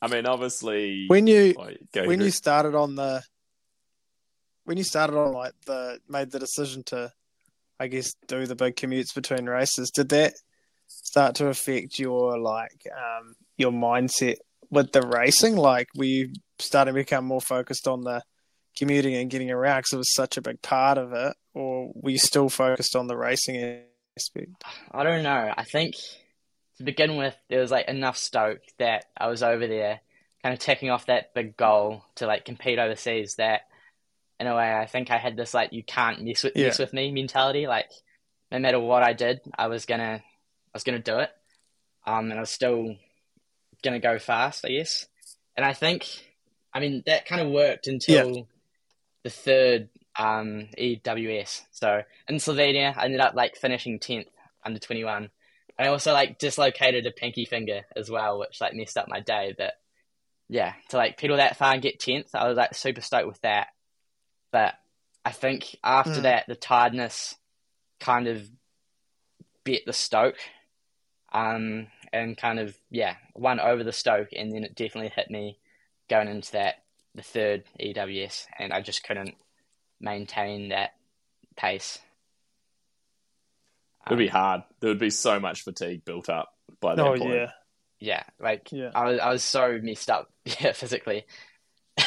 [0.00, 2.24] I mean, obviously, When you oh, when Drew.
[2.24, 3.22] you started on the
[4.64, 7.12] when you started on like the made the decision to
[7.78, 10.34] I guess do the big commutes between races, did that
[10.88, 14.36] start to affect your like um your mindset
[14.70, 15.56] with the racing?
[15.56, 18.22] Like were you starting to become more focused on the
[18.76, 22.10] commuting and getting around because it was such a big part of it, or were
[22.10, 23.82] you still focused on the racing
[24.16, 24.64] aspect?
[24.90, 25.52] I don't know.
[25.56, 25.96] I think
[26.78, 30.00] to begin with, there was like enough stoke that I was over there,
[30.42, 33.36] kind of ticking off that big goal to like compete overseas.
[33.36, 33.62] That
[34.40, 36.92] in a way, I think I had this like you can't mess with mess with
[36.92, 37.66] me mentality.
[37.66, 37.90] Like
[38.50, 41.30] no matter what I did, I was gonna I was gonna do it.
[42.04, 42.96] Um, and I was still
[43.82, 45.06] gonna go fast, I guess.
[45.56, 46.06] And I think,
[46.72, 48.48] I mean, that kind of worked until
[49.24, 51.62] the third um EWS.
[51.70, 54.28] So in Slovenia, I ended up like finishing tenth
[54.64, 55.30] under twenty one.
[55.78, 59.54] I also like dislocated a pinky finger as well, which like messed up my day.
[59.56, 59.74] But
[60.48, 63.40] yeah, to like pedal that far and get tenth, I was like super stoked with
[63.40, 63.68] that.
[64.50, 64.74] But
[65.24, 66.22] I think after Mm.
[66.22, 67.36] that, the tiredness
[68.00, 68.48] kind of
[69.64, 70.38] bit the stoke,
[71.32, 75.58] um, and kind of yeah won over the stoke, and then it definitely hit me
[76.10, 76.81] going into that
[77.14, 79.34] the third EWS, and I just couldn't
[80.00, 80.90] maintain that
[81.56, 81.98] pace.
[84.06, 84.62] it'd be hard.
[84.80, 87.34] There would be so much fatigue built up by that Oh point.
[87.34, 87.50] yeah,
[88.00, 88.90] yeah, like Yeah.
[88.94, 91.24] I was I was so messed up, yeah, physically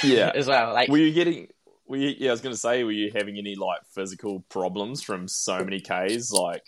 [0.03, 0.31] Yeah.
[0.35, 0.73] as well.
[0.73, 1.47] Like Were you getting
[1.87, 5.03] were you, yeah, I was going to say, were you having any like physical problems
[5.03, 6.31] from so many Ks?
[6.31, 6.63] Like,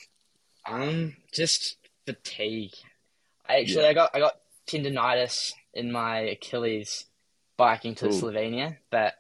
[0.68, 2.74] Um, just fatigue.
[3.50, 3.90] I actually Yeah.
[3.90, 4.34] I got I got
[4.68, 7.06] tendonitis in my Achilles
[7.58, 8.10] biking to Ooh.
[8.10, 9.16] Slovenia, but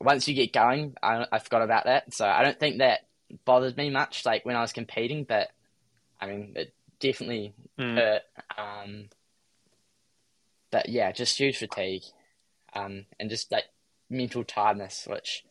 [0.00, 2.12] once you get going, I I forgot about that.
[2.14, 3.06] So I don't think that
[3.44, 5.24] bothered me much, like when I was competing.
[5.24, 5.50] But
[6.20, 7.96] I mean, it definitely Mm.
[7.96, 8.22] hurt.
[8.56, 9.08] Um,
[10.70, 12.02] but yeah, just huge fatigue,
[12.74, 13.64] um, and just like
[14.10, 15.44] mental tiredness, which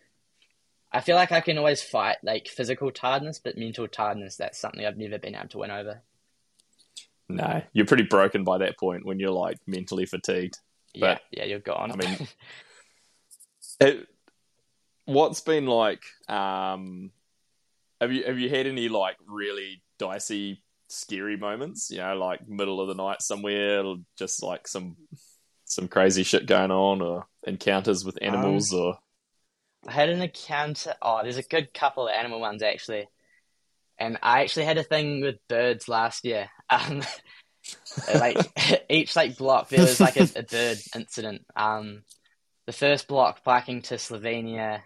[0.91, 4.85] I feel like I can always fight like physical tiredness, but mental tiredness, that's something
[4.85, 6.01] I've never been able to win over.
[7.29, 10.59] no, you're pretty broken by that point when you're like mentally fatigued.
[10.93, 11.91] Yeah, But, yeah, you're gone.
[11.91, 12.27] I mean,
[13.79, 14.07] It,
[15.05, 16.03] what's been like?
[16.27, 17.11] Um,
[17.99, 21.89] have you have you had any like really dicey, scary moments?
[21.91, 24.97] You know, like middle of the night somewhere, or just like some
[25.65, 28.97] some crazy shit going on, or encounters with animals, or
[29.87, 30.93] I had an encounter.
[31.01, 33.07] Oh, there's a good couple of animal ones actually,
[33.97, 36.49] and I actually had a thing with birds last year.
[36.69, 37.03] Um,
[38.13, 38.37] like
[38.89, 41.45] each like block, there was like a, a bird incident.
[41.55, 42.03] Um,
[42.65, 44.81] the first block biking to Slovenia.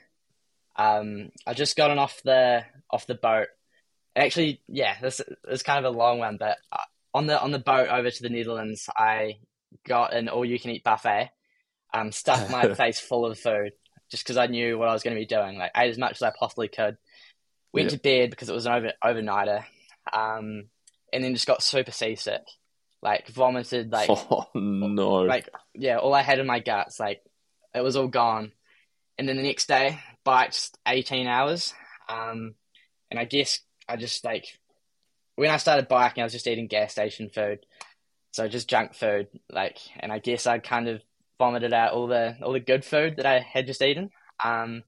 [0.76, 3.48] Um, I just gotten off the off the boat.
[4.16, 6.78] Actually, yeah, this is kind of a long one, but uh,
[7.14, 9.38] on the on the boat over to the Netherlands, I
[9.88, 11.32] got an all you can eat buffet.
[11.94, 13.72] Um, stuffed my face full of food
[14.12, 15.58] just because I knew what I was going to be doing.
[15.58, 16.98] Like ate as much as I possibly could.
[17.74, 17.98] Went Yeah.
[17.98, 19.64] to bed because it was an over overnighter,
[20.12, 20.66] um,
[21.14, 22.42] and then just got super seasick.
[23.08, 27.22] Like vomited, like oh no, like yeah, all I had in my guts, like
[27.74, 28.52] it was all gone.
[29.18, 31.74] And then the next day, biked eighteen hours.
[32.10, 32.56] Um,
[33.10, 34.46] and I guess I just like
[35.36, 37.66] when I started biking, I was just eating gas station food,
[38.34, 39.28] so just junk food.
[39.50, 41.02] Like, and I guess I kind of
[41.40, 44.10] vomited out all the all the good food that I had just eaten.
[44.44, 44.84] Um,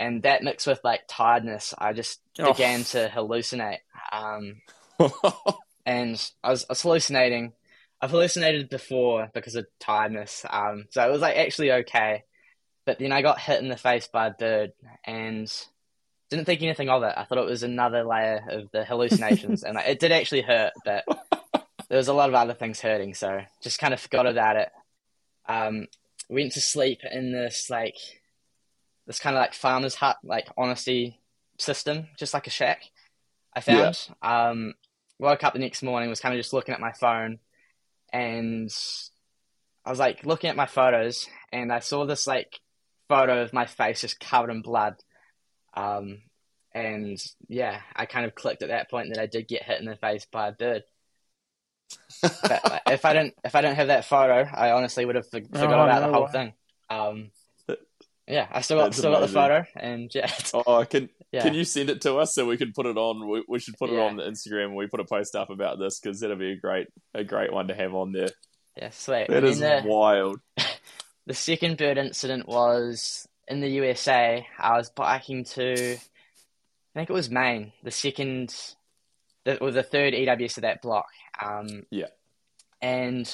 [0.00, 2.52] and that mixed with like tiredness, I just Oh.
[2.52, 3.78] began to hallucinate.
[4.12, 4.60] Um,
[5.88, 7.54] and I was, I was hallucinating.
[8.00, 12.24] I've hallucinated before because of tiredness, um, so it was like actually okay.
[12.84, 14.72] But then I got hit in the face by a bird
[15.04, 15.50] and
[16.30, 17.14] didn't think anything of it.
[17.16, 20.74] I thought it was another layer of the hallucinations, and like, it did actually hurt,
[20.84, 21.04] but
[21.88, 24.68] there was a lot of other things hurting, so just kind of forgot about it.
[25.48, 25.86] Um,
[26.28, 27.96] went to sleep in this like
[29.06, 31.18] this kind of like farmer's hut, like honesty
[31.56, 32.82] system, just like a shack.
[33.56, 33.96] I found.
[34.20, 34.74] Um,
[35.18, 37.38] woke up the next morning, was kind of just looking at my phone,
[38.12, 38.70] and
[39.84, 42.58] I was like looking at my photos, and I saw this like
[43.08, 44.94] photo of my face just covered in blood.
[45.74, 46.22] Um,
[46.74, 49.86] and yeah, I kind of clicked at that point that I did get hit in
[49.86, 50.82] the face by a bird.
[52.22, 55.28] but like, if I didn't, if I didn't have that photo, I honestly would have
[55.30, 56.30] for- forgot Oh, about no the whole way.
[56.32, 56.52] thing.
[56.90, 57.30] Um,
[58.28, 61.42] yeah, I still got That's still got the photo, and yeah, oh, can yeah.
[61.42, 63.28] can you send it to us so we can put it on?
[63.28, 64.02] We, we should put it Yeah.
[64.02, 64.74] on the Instagram.
[64.76, 67.68] We put a post up about this because that'll be a great a great one
[67.68, 68.30] to have on there.
[68.76, 69.26] yeah, sweet.
[69.28, 70.40] That And is the- wild.
[71.26, 74.46] The second bird incident was in the USA.
[74.58, 75.98] I was biking to, I
[76.94, 77.72] think it was Maine.
[77.82, 78.54] The second,
[79.44, 81.04] the, or the third EWS of that block.
[81.38, 82.06] Um, Yeah.
[82.80, 83.28] And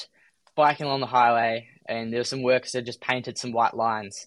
[0.57, 4.27] biking along the highway, and there were some workers that just painted some white lines.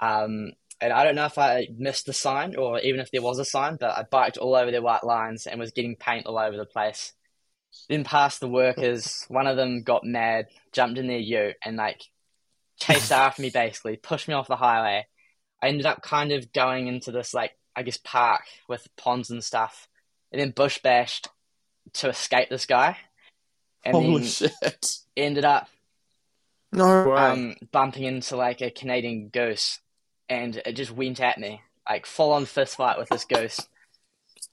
[0.00, 3.38] Um, and I don't know if I missed the sign or even if there was
[3.38, 6.38] a sign, but I biked all over their white lines and was getting paint all
[6.38, 7.12] over the place.
[7.88, 12.00] Then past the workers, one of them got mad, jumped in their ute, and like
[12.80, 15.06] chased after me basically, pushed me off the highway.
[15.62, 19.44] I ended up kind of going into this like I guess park with ponds and
[19.44, 19.86] stuff,
[20.32, 21.28] and then bush bashed
[21.94, 22.96] to escape this guy,
[23.84, 24.96] and Holy then shit!
[25.16, 25.68] ended up
[26.72, 29.78] No um, bumping into like a Canadian goose,
[30.30, 33.68] and it just went at me like full on fist fight with this ghost.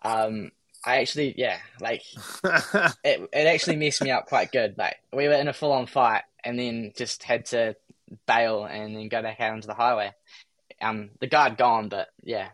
[0.03, 0.51] Um,
[0.85, 2.01] I actually yeah like
[3.03, 4.75] it it actually messed me up quite good.
[4.77, 7.75] Like we were in a full on fight and then just had to
[8.25, 10.11] bail and then go back out onto the highway.
[10.81, 12.49] Um, the guy had gone, but yeah,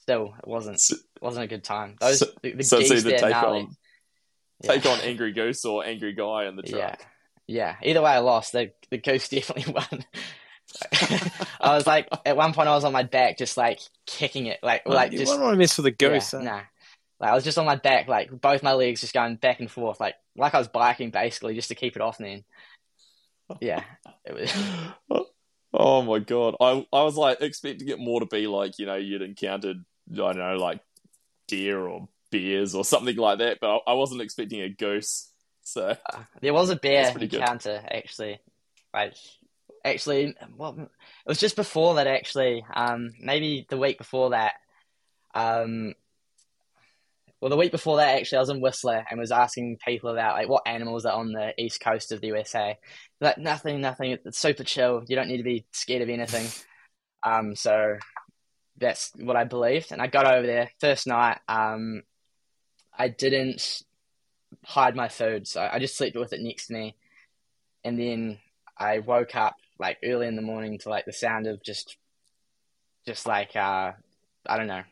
[0.00, 1.96] still it wasn't So- wasn't a good time.
[2.00, 3.60] Those So- the, the so it's geese either there take gnarly.
[3.60, 3.76] on
[4.62, 4.72] Yeah.
[4.72, 7.06] take on angry goose or angry guy in the Yeah, truck.
[7.46, 7.76] yeah.
[7.82, 8.52] Either way, I lost.
[8.52, 10.04] The the goose definitely won.
[11.60, 14.60] I was like, at one point, I was on my back, just like kicking it,
[14.62, 16.32] like like you just wouldn't want to mess with a goose.
[16.32, 16.42] Yeah, eh?
[16.44, 16.60] nah.
[17.20, 19.70] Like I was just on my back, like both my legs just going back and
[19.70, 22.18] forth, like like I was biking basically, just to keep it off.
[22.18, 22.44] Then,
[23.60, 23.84] yeah,
[24.24, 24.52] it was.
[25.74, 26.54] Oh my god!
[26.60, 30.16] I I was like expecting it more to be like you know you'd encountered I
[30.16, 30.80] don't know like
[31.48, 35.30] deer or bears or something like that, but I wasn't expecting a goose.
[35.62, 35.96] So
[36.42, 37.40] There was a bear pretty good.
[37.40, 38.40] encounter actually,
[38.92, 39.14] like
[39.84, 40.88] actually, well, it
[41.28, 42.06] was just before that.
[42.06, 44.54] Actually, um, maybe the week before that.
[45.34, 45.94] Um,
[47.40, 50.36] well, the week before that, actually, I was in Whistler and was asking people about
[50.36, 52.78] like what animals are on the east coast of the USA.
[53.20, 54.12] Like nothing, nothing.
[54.24, 55.02] It's super chill.
[55.08, 56.46] You don't need to be scared of anything.
[57.24, 57.96] Um, so
[58.78, 61.38] that's what I believed, and I got over there first night.
[61.48, 62.02] Um,
[62.96, 63.82] I didn't
[64.64, 66.96] hide my food, so I just slept with it next to me,
[67.84, 68.38] and then
[68.78, 71.96] I woke up like early in the morning to like the sound of just,
[73.06, 73.92] just like uh,
[74.46, 74.82] I don't know,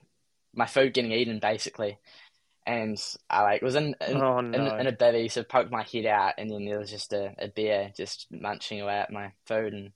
[0.54, 1.98] my food getting eaten basically
[2.66, 2.98] and
[3.28, 4.76] I like was in in, Oh, in, no.
[4.76, 7.48] in a bivvy, so poked my head out, and then there was just a, a
[7.48, 9.92] bear just munching away at my food, and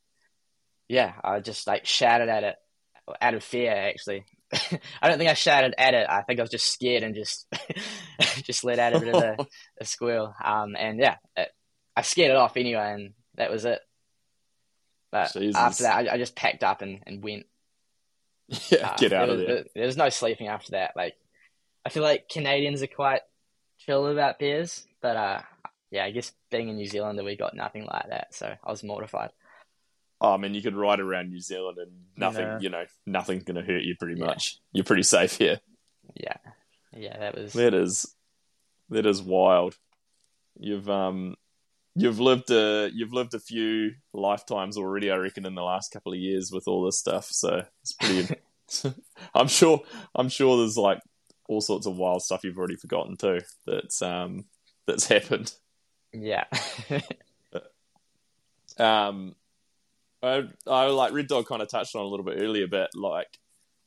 [0.88, 2.56] yeah, I just like shouted at it
[3.20, 3.70] out of fear.
[3.72, 4.24] Actually,
[5.02, 6.06] I don't think I shouted at it.
[6.08, 7.46] I think I was just scared and just
[8.42, 9.46] just let out a bit of a,
[9.80, 10.34] a squeal.
[10.42, 11.50] Um, and yeah, it,
[11.96, 13.80] I scared it off anyway, and that was it.
[15.14, 15.54] But Jesus.
[15.54, 17.46] after that, I, I just packed up and, and went.
[18.70, 19.64] Yeah, Uh, get out of was, there.
[19.74, 20.94] There no sleeping after that.
[20.96, 21.14] Like,
[21.86, 23.20] I feel like Canadians are quite
[23.78, 25.40] chill about beers, but uh,
[25.92, 28.82] yeah, I guess being in New Zealand, we got nothing like that, so I was
[28.82, 29.30] mortified.
[30.20, 32.58] Oh, I mean, you could ride around New Zealand and nothing, Yeah.
[32.60, 34.26] you know, nothing's going to hurt you pretty Yeah.
[34.26, 34.58] much.
[34.72, 35.60] You're pretty safe here.
[36.14, 36.36] Yeah,
[36.92, 38.14] yeah, that was That is,
[38.90, 39.76] that is wild.
[40.58, 41.36] You've um,
[41.94, 46.12] you've lived a you've lived a few lifetimes already, I reckon, in the last couple
[46.12, 47.28] of years with all this stuff.
[47.30, 48.28] So it's pretty.
[49.34, 49.82] I'm sure.
[50.14, 51.00] I'm sure there's like
[51.48, 53.40] all sorts of wild stuff you've already forgotten too.
[53.66, 54.46] That's um,
[54.86, 55.52] that's happened.
[56.12, 56.44] yeah,
[58.78, 59.34] Um,
[60.22, 63.38] I, I like Red Dog kind of touched on a little bit earlier, but like,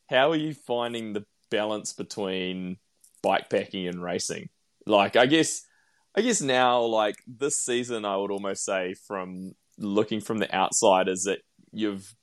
[0.09, 2.77] how are you finding the balance between
[3.23, 4.49] bike packing and racing?
[4.85, 5.63] Like, I guess,
[6.17, 11.07] I guess now, like this season, I would almost say from looking from the outside
[11.07, 11.39] is that
[11.71, 12.13] you've,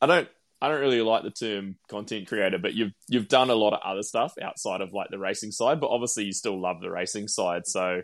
[0.00, 0.28] I don't,
[0.62, 3.80] I don't really like the term content creator, but you've you've done a lot of
[3.84, 7.28] other stuff outside of like the racing side, but obviously you still love the racing
[7.28, 8.02] side, so.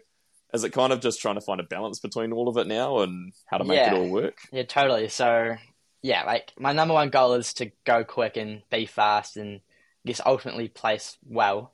[0.52, 3.00] Is it kind of just trying to find a balance between all of it now
[3.00, 3.92] and how to make Yeah.
[3.92, 4.38] it all work?
[4.52, 5.08] yeah, totally.
[5.08, 5.56] So
[6.00, 10.06] yeah, like my number one goal is to go quick and be fast, and I
[10.06, 11.72] guess ultimately place well.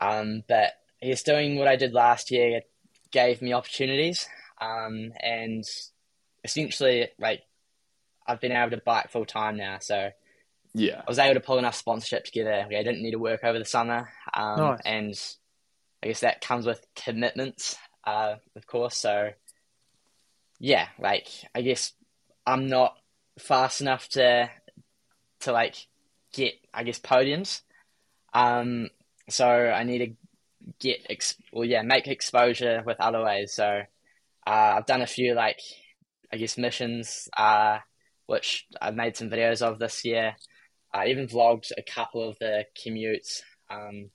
[0.00, 0.72] Um, but
[1.02, 2.70] I guess doing what I did last year it
[3.10, 4.28] gave me opportunities,
[4.60, 5.64] um, and
[6.44, 7.42] essentially like
[8.26, 10.10] I've been able to bike full time now, so
[10.74, 11.00] Yeah.
[11.06, 12.66] I was able to pull enough sponsorship together.
[12.68, 14.80] I didn't need to work over the summer, um, Nice.
[14.84, 15.14] and
[16.02, 18.96] I guess that comes with commitments, uh, of course.
[18.96, 19.30] So,
[20.60, 21.92] yeah, like I guess
[22.46, 22.96] I'm not
[23.38, 24.50] fast enough to
[25.40, 25.74] to like
[26.32, 27.62] get I guess podiums.
[28.32, 28.88] Um,
[29.28, 30.16] so I need to
[30.78, 33.52] get ex- well, yeah, make exposure with other ways.
[33.52, 33.82] So
[34.46, 35.60] uh, I've done a few like
[36.32, 37.78] I guess missions, uh,
[38.26, 40.36] which I've made some videos of this year.
[40.92, 43.42] I even vlogged a couple of the commutes.
[43.70, 44.10] Um,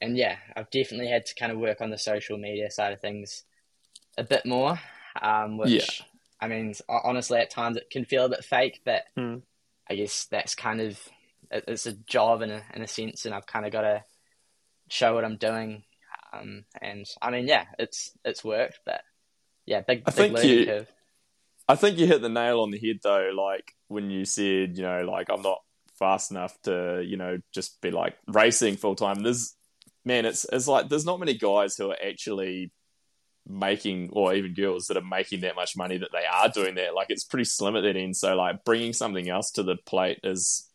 [0.00, 3.00] and yeah, I've definitely had to kind of work on the social media side of
[3.00, 3.44] things
[4.18, 4.78] a bit more.
[5.20, 6.06] Um, which, Yeah.
[6.40, 9.36] I mean, honestly, at times it can feel a bit fake, but Hmm.
[9.88, 10.98] I guess that's kind of
[11.50, 14.04] it's a job in a in a sense, and I've kind of got to
[14.88, 15.82] show what I'm doing.
[16.32, 19.00] Um, and I mean, yeah, it's it's worked, but
[19.64, 20.92] yeah, big I big think learning you- curve.
[21.68, 24.82] I think you hit the nail on the head though, like when you said, you
[24.84, 25.58] know, like I'm not
[25.98, 29.24] fast enough to, you know, just be like racing full time.
[29.24, 29.56] There's
[30.04, 32.70] man, it's it's like there's not many guys who are actually
[33.48, 36.94] making or even girls that are making that much money that they are doing that.
[36.94, 38.16] Like it's pretty slim at that end.
[38.16, 40.68] So like bringing something else to the plate is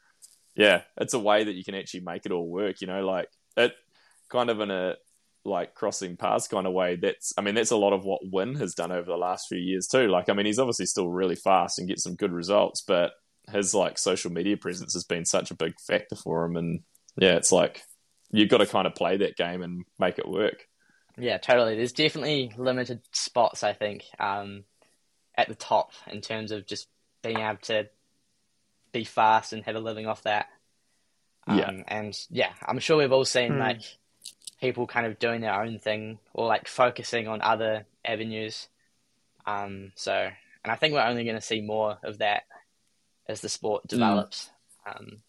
[0.56, 3.30] yeah, it's a way that you can actually make it all work, you know, like
[3.56, 3.74] it
[4.32, 4.96] kind of in a
[5.44, 6.96] like crossing paths kind of way.
[6.96, 9.58] That's I mean that's a lot of what Wyn has done over the last few
[9.58, 10.08] years too.
[10.08, 13.12] Like I mean he's obviously still really fast and gets some good results, but
[13.52, 16.82] his like social media presence has been such a big factor for him and
[17.18, 17.82] yeah, it's like
[18.32, 20.66] you've got to kind of play that game and make it work.
[21.18, 21.76] Yeah, totally.
[21.76, 24.64] There's definitely limited spots, I think, um,
[25.36, 26.88] at the top in terms of just
[27.22, 27.90] being able to
[28.94, 30.48] be fast and have a living off that.
[31.48, 31.72] Um, Yeah.
[31.88, 33.60] And yeah, I'm sure we've all seen Hmm.
[33.60, 33.82] like
[34.62, 38.68] people kind of doing their own thing or like focusing on other avenues.
[39.46, 42.44] Um, so, and I think we're only going to see more of that
[43.28, 44.50] as the sport develops.
[44.86, 45.24] Um,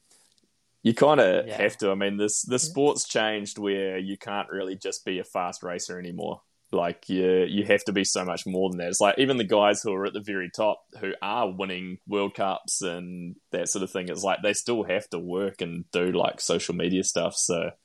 [0.82, 1.58] You kind of Yeah.
[1.58, 1.90] have to.
[1.90, 5.98] I mean, this the sport's changed where you can't really just be a fast racer
[5.98, 6.42] anymore.
[6.72, 8.88] Like you, you have to be so much more than that.
[8.88, 12.34] It's like even the guys who are at the very top, who are winning World
[12.34, 14.08] Cups and that sort of thing.
[14.08, 17.36] It's like they still have to work and do like social media stuff.
[17.36, 17.76] So it's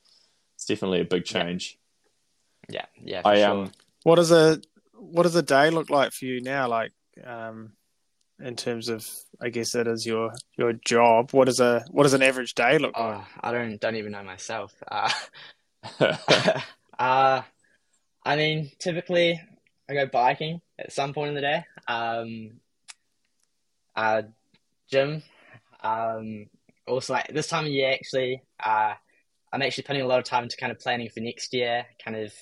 [0.68, 1.78] definitely a big change.
[2.70, 3.52] yeah, yeah, for I sure.
[3.64, 3.72] um,
[4.04, 4.62] What does a
[4.94, 6.68] what does a day look like for you now?
[6.68, 6.92] Like,
[7.24, 7.74] um,
[8.40, 9.08] in terms of
[9.42, 11.32] I guess it is your your job.
[11.32, 13.18] What is a what does an average day look like?
[13.18, 14.74] Oh, I don't don't even know myself.
[14.88, 15.10] Uh,
[17.00, 17.42] uh,
[18.24, 19.40] I mean, typically
[19.90, 21.66] I go biking at some point in the day.
[21.88, 22.60] Um,
[23.96, 24.24] uh,
[24.92, 25.24] gym.
[25.82, 26.48] Um,
[26.88, 28.94] also, like this time of year, actually, uh,
[29.52, 32.18] I'm actually putting a lot of time into kind of planning for next year, kind
[32.18, 32.34] of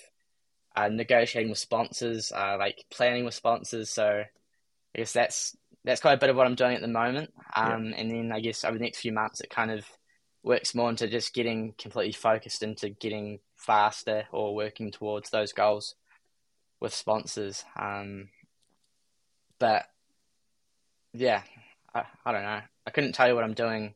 [0.75, 3.89] uh, negotiating with sponsors, uh, like planning with sponsors.
[3.89, 7.31] So I guess that's that's quite a bit of what I'm doing at the moment.
[7.55, 9.85] Um, And then I guess over the next few months, it kind of
[10.43, 15.95] works more into just getting completely focused into getting faster or working towards those goals
[16.79, 17.63] with sponsors.
[17.79, 18.29] Um,
[19.59, 19.85] but
[21.13, 21.41] yeah,
[21.93, 22.61] I, I don't know.
[22.85, 23.93] I couldn't tell you what I'm doing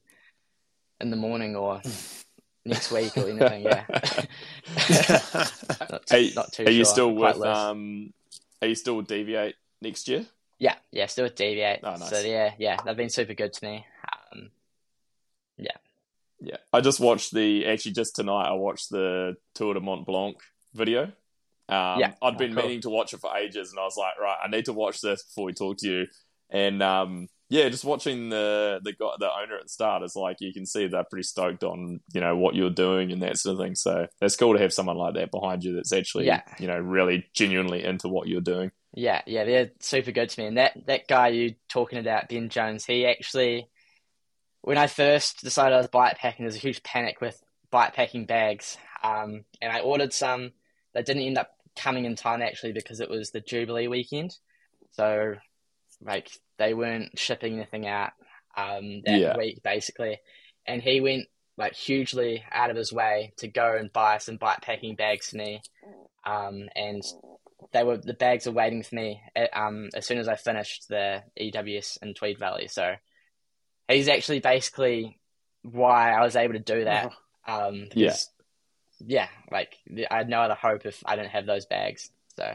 [1.01, 1.81] in the morning or
[2.65, 3.63] next week or anything.
[3.63, 3.85] Yeah,
[5.79, 8.13] not, Are, you- not too are you still Quite with um?
[8.61, 10.25] Are you still with Deviate next year?
[10.59, 11.79] Yeah, yeah, still with Deviate.
[11.83, 12.09] Oh, nice.
[12.09, 13.85] So yeah, yeah, they've been super good to me.
[14.33, 14.49] Um,
[16.41, 18.47] Yeah, I just watched the actually just tonight.
[18.47, 20.37] I watched the Tour de Mont Blanc
[20.73, 21.03] video.
[21.67, 22.13] Um, Yeah.
[22.21, 22.63] I'd been Oh, cool.
[22.63, 25.01] meaning to watch it for ages, and I was like, right, I need to watch
[25.01, 26.07] this before we talk to you.
[26.49, 30.37] And um, yeah, just watching the the guy, the owner at the start is like
[30.39, 33.59] you can see they're pretty stoked on you know what you're doing and that sort
[33.59, 33.75] of thing.
[33.75, 36.41] So it's cool to have someone like that behind you that's actually Yeah.
[36.59, 38.71] you know really genuinely into what you're doing.
[38.93, 40.47] Yeah, yeah, they're super good to me.
[40.47, 43.69] And that, that guy you talking about, Ben Jones, he actually,
[44.61, 47.39] when I first decided I was bike packing, there was a huge panic with
[47.69, 48.77] bike packing bags.
[49.03, 50.53] Um, and I ordered some
[50.95, 54.35] that didn't end up coming in time actually because it was the Jubilee weekend.
[54.93, 55.35] So,
[56.01, 58.11] like, they weren't shipping anything out
[58.55, 59.37] um, that Yeah.
[59.37, 60.19] week basically.
[60.67, 61.25] And he went
[61.57, 65.37] like hugely out of his way to go and buy some bike packing bags for
[65.37, 65.61] me.
[66.25, 67.01] Um, and
[67.71, 70.87] they were the bags were waiting for me at, um, as soon as I finished
[70.87, 72.67] the EWS in Tweed Valley.
[72.67, 72.93] So
[73.87, 75.19] he's actually basically
[75.63, 77.11] why I was able to do that.
[77.47, 78.15] Um, Yeah.
[78.99, 79.77] yeah, like
[80.11, 82.09] I had no other hope if I didn't have those bags.
[82.35, 82.53] So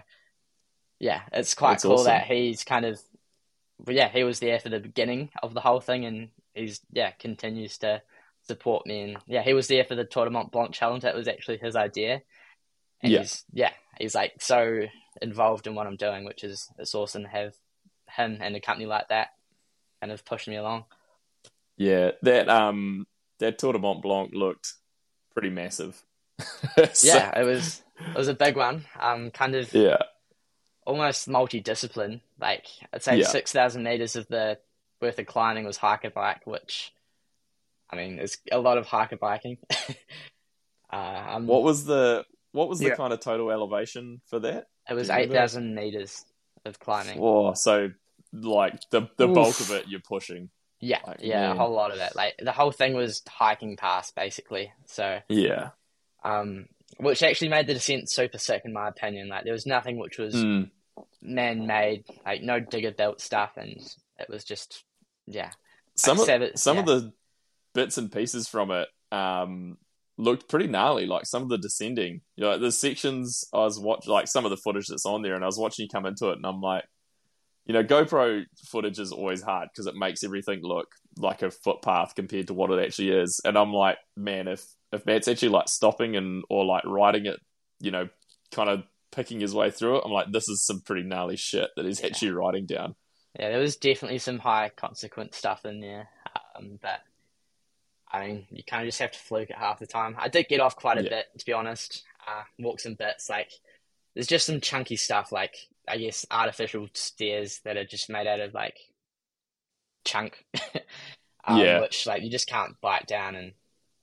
[0.99, 2.07] yeah, it's quite That's cool awesome.
[2.07, 2.99] that he's kind of,
[3.87, 7.11] well, yeah, he was there for the beginning of the whole thing, and he's yeah
[7.13, 8.03] continues to
[8.43, 9.01] support me.
[9.03, 11.03] And yeah, he was there for the Tour de Mont Blanc challenge.
[11.03, 12.23] That was actually his idea.
[13.03, 13.21] And Yeah.
[13.21, 14.83] he's yeah, he's like so
[15.23, 17.55] involved in what I'm doing, which is it's awesome to have
[18.11, 19.29] him and a company like that
[20.01, 20.85] kind of pushing me along.
[21.77, 23.07] Yeah, that um
[23.41, 24.75] that Tour de Mont Blanc looked
[25.33, 26.03] pretty massive.
[26.93, 28.85] So- Yeah, it was it was a big one.
[28.99, 29.99] Um, kind of yeah,
[30.87, 32.21] almost multi-discipline.
[32.41, 33.27] Like I'd say Yeah.
[33.29, 34.59] six thousand meters of the
[35.01, 36.93] worth of climbing was hiker bike, which
[37.91, 39.59] I mean is a lot of hiker biking.
[40.93, 40.97] uh,
[41.29, 42.95] um, What was the what was the Yeah.
[42.95, 44.67] kind of total elevation for that?
[44.89, 45.41] it was do you eight remember?
[45.41, 46.25] thousand meters
[46.65, 47.19] of climbing.
[47.21, 47.91] Oh, so
[48.33, 49.35] like the the Oof.
[49.35, 50.51] bulk of it you're pushing.
[50.81, 51.57] yeah, like, yeah, man.
[51.57, 52.15] a whole lot of it.
[52.15, 54.73] Like the whole thing was hiking past basically.
[54.87, 55.71] So, Yeah.
[56.25, 56.69] um,
[56.99, 59.29] which actually made the descent super sick in my opinion.
[59.29, 60.71] Like there was nothing which was Mm.
[61.23, 63.77] Man-made, like no digger built stuff, and
[64.19, 64.85] it was just
[65.27, 65.51] yeah,
[65.97, 67.13] Some of seven- some of the
[67.73, 69.77] bits and pieces from it um
[70.17, 71.07] looked pretty gnarly.
[71.07, 74.51] Like some of the descending, you know, the sections I was watching, like some of
[74.51, 76.61] the footage that's on there, and I was watching you come into it, and I'm
[76.61, 76.85] like,
[77.67, 82.15] you know, GoPro footage is always hard because it makes everything look like a footpath
[82.15, 83.41] compared to what it actually is.
[83.45, 87.41] And I'm like, man, if if Matt's actually like stopping and or like riding it,
[87.81, 88.09] you know,
[88.53, 88.85] kind of
[89.15, 92.01] picking his way through it, I'm like, this is some pretty gnarly shit that he's
[92.01, 92.07] Yeah.
[92.07, 92.97] actually writing down.
[93.39, 96.09] Yeah, there was definitely some high consequence stuff in there,
[96.57, 97.01] um, but
[98.13, 100.15] I mean, you kind of just have to fluke it half the time.
[100.19, 101.09] I did get off quite a Yeah.
[101.11, 102.05] bit, to be honest.
[102.27, 103.51] Uh, walk some bits, like
[104.15, 105.57] there's just some chunky stuff, like
[105.89, 108.79] I guess artificial stairs that are just made out of like
[110.05, 110.45] chunk,
[111.45, 111.81] um, Yeah.
[111.81, 113.53] which like you just can't bite down, and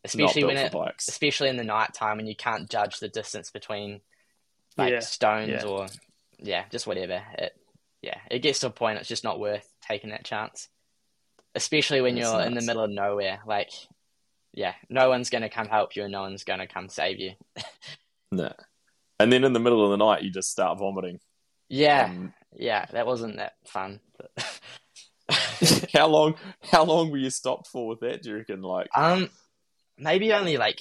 [0.03, 0.75] especially when it,
[1.07, 4.01] especially in the night time when you can't judge the distance between
[4.77, 5.65] like Yeah, stones yeah.
[5.65, 5.87] or
[6.39, 7.21] yeah, just whatever.
[7.37, 7.53] It
[8.01, 10.67] yeah, it gets to a point it's just not worth taking that chance.
[11.53, 13.39] Especially when That's you're in the middle of nowhere.
[13.45, 13.71] Like
[14.53, 17.33] yeah, no one's gonna come help you and no one's gonna come save you.
[18.33, 18.53] No.
[19.19, 21.19] And then in the middle of the night, you just start vomiting.
[21.67, 23.99] Yeah, Um, yeah, that wasn't that fun.
[25.93, 26.35] How long?
[26.71, 28.23] How long were you stopped for with that?
[28.23, 28.61] Do you reckon?
[28.61, 29.29] Like, um
[29.97, 30.79] maybe only like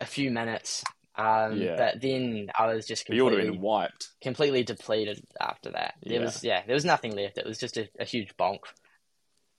[0.00, 0.84] a few minutes.
[1.16, 1.76] Um Yeah.
[1.76, 4.08] but then I was just you would have completely wiped.
[4.22, 5.94] completely depleted after that.
[6.02, 6.24] There Yeah.
[6.24, 7.38] was yeah, there was nothing left.
[7.38, 8.60] It was just a, a huge bonk.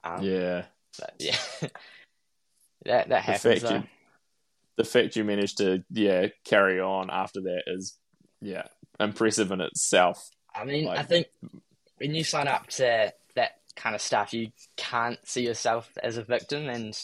[0.03, 0.65] Um, yeah.
[0.99, 1.37] But yeah,
[2.85, 3.61] that that The happens.
[3.61, 3.83] fact you,
[4.77, 7.97] the fact you managed to yeah carry on after that is
[8.41, 8.63] yeah
[8.99, 10.29] impressive in itself.
[10.55, 11.27] I mean, I think
[11.97, 16.23] when you sign up to that kind of stuff, you can't see yourself as a
[16.23, 16.95] victim, and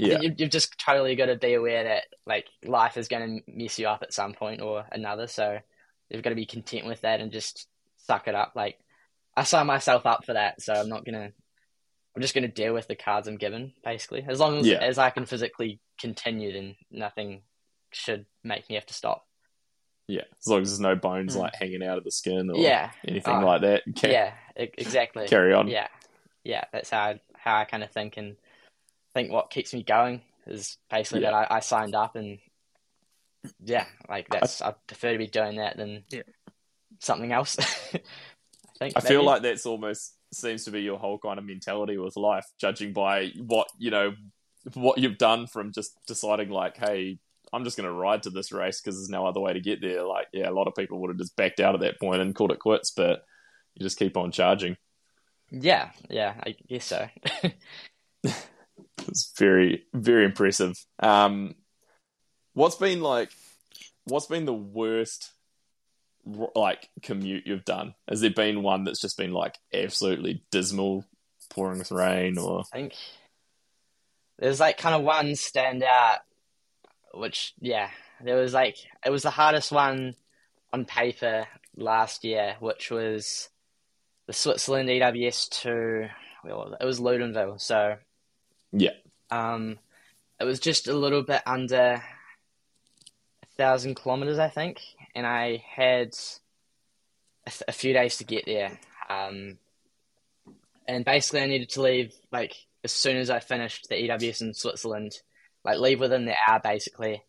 [0.00, 3.52] Yeah, you, you've just totally got to be aware that like life is going to
[3.52, 5.26] mess you up at some point or another.
[5.26, 5.58] So
[6.08, 7.66] you've got to be content with that and just
[8.06, 8.52] suck it up.
[8.54, 8.78] Like
[9.36, 11.30] I sign myself up for that, so I'm not gonna.
[12.16, 14.24] I'm just gonna deal with the cards I'm given, basically.
[14.26, 14.78] As long as Yeah.
[14.78, 17.42] as I can physically continue, then nothing
[17.92, 19.26] should make me have to stop.
[20.08, 20.22] yeah.
[20.40, 21.40] As long as there's no bones Hmm.
[21.42, 23.82] like hanging out of the skin or Yeah, anything Oh, like that.
[24.02, 25.28] Yeah, exactly.
[25.28, 25.68] Carry on.
[25.68, 25.86] Yeah,
[26.42, 26.64] yeah.
[26.72, 28.36] That's how I, how I kind of think and
[29.14, 29.30] think.
[29.32, 31.30] What keeps me going is basically Yeah.
[31.32, 32.38] that I, I signed up and
[33.64, 36.22] yeah, like that's I prefer to be doing that than Yeah.
[36.98, 37.58] something else.
[37.94, 38.00] I
[38.78, 38.94] think.
[38.96, 42.46] I feel like that's almost seems to be your whole kind of mentality with life,
[42.60, 44.14] judging by what you know,
[44.74, 47.18] what you've done from just deciding like, hey,
[47.52, 49.80] I'm just going to ride to this race because there's no other way to get
[49.80, 50.04] there.
[50.04, 52.34] Like, yeah, a lot of people would have just backed out at that point and
[52.34, 53.24] called it quits, but
[53.74, 54.76] you just keep on charging.
[55.50, 57.08] Yeah, yeah, I guess so.
[59.08, 60.76] It's very, very impressive.
[60.98, 61.54] Um,
[62.54, 63.30] what's been like?
[64.04, 65.32] What's been the worst
[66.54, 67.94] like commute you've done?
[68.08, 71.04] Has there been one that's just been like absolutely dismal,
[71.50, 72.94] pouring with rain, or I think
[74.38, 76.18] there's like kind of one stand out,
[77.14, 77.90] which yeah,
[78.22, 80.14] there was like it was the hardest one
[80.72, 81.46] on paper
[81.76, 83.48] last year, which was
[84.26, 86.08] the Switzerland EWS to
[86.44, 87.96] well, it was Loudenvielle, so
[88.72, 88.90] yeah,
[89.30, 89.78] um,
[90.40, 92.02] it was just a little bit under
[93.42, 94.80] a thousand kilometers, I think,
[95.14, 96.14] and I had
[97.46, 98.78] a, a few days to get there.
[99.08, 99.58] Um,
[100.86, 102.54] and basically, I needed to leave like
[102.84, 105.12] as soon as I finished the EWS in Switzerland,
[105.64, 107.22] like leave within the hour, basically.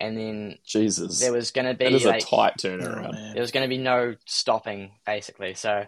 [0.00, 3.12] And then Jesus, there was going to be it is like a tight Oh, turnaround.
[3.12, 3.32] man.
[3.32, 5.54] there was going to be no stopping, basically.
[5.54, 5.86] So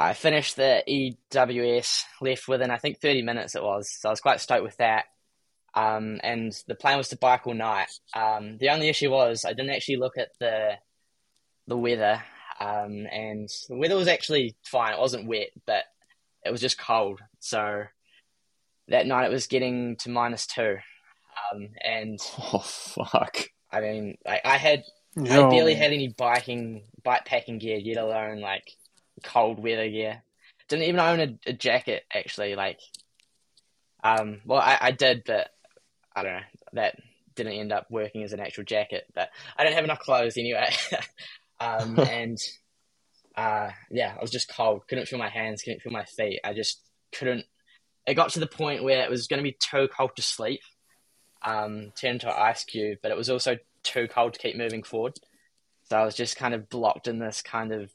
[0.00, 3.94] I finished the EWS, left within I think 30 minutes it was.
[4.00, 5.04] So I was quite stoked with that.
[5.74, 7.90] Um, and the plan was to bike all night.
[8.16, 10.72] Um, the only issue was I didn't actually look at the
[11.66, 12.24] the weather,
[12.58, 14.94] um, and the weather was actually fine.
[14.94, 15.84] It wasn't wet, but
[16.44, 17.20] it was just cold.
[17.38, 17.84] So
[18.88, 20.78] that night it was getting to minus two,
[21.52, 23.36] um, and Oh fuck!
[23.70, 24.82] I mean, like I had
[25.16, 28.64] I barely had any biking, bike packing gear, let alone like
[29.22, 30.22] cold weather gear.
[30.68, 32.54] Didn't even own a, a jacket actually.
[32.54, 32.78] Like,
[34.02, 35.48] um, well, I, I did, but
[36.14, 36.40] I don't know.
[36.74, 36.96] That
[37.34, 39.04] didn't end up working as an actual jacket.
[39.14, 40.70] But I didn't have enough clothes anyway.
[41.60, 42.38] um, and
[43.36, 44.82] uh, yeah, I was just cold.
[44.88, 45.62] Couldn't feel my hands.
[45.62, 46.40] Couldn't feel my feet.
[46.44, 46.80] I just
[47.12, 47.46] couldn't.
[48.06, 50.60] It got to the point where it was going to be too cold to sleep.
[51.42, 54.82] Um, turned into an ice cube, but it was also too cold to keep moving
[54.82, 55.14] forward.
[55.88, 57.90] So I was just kind of blocked in this kind of,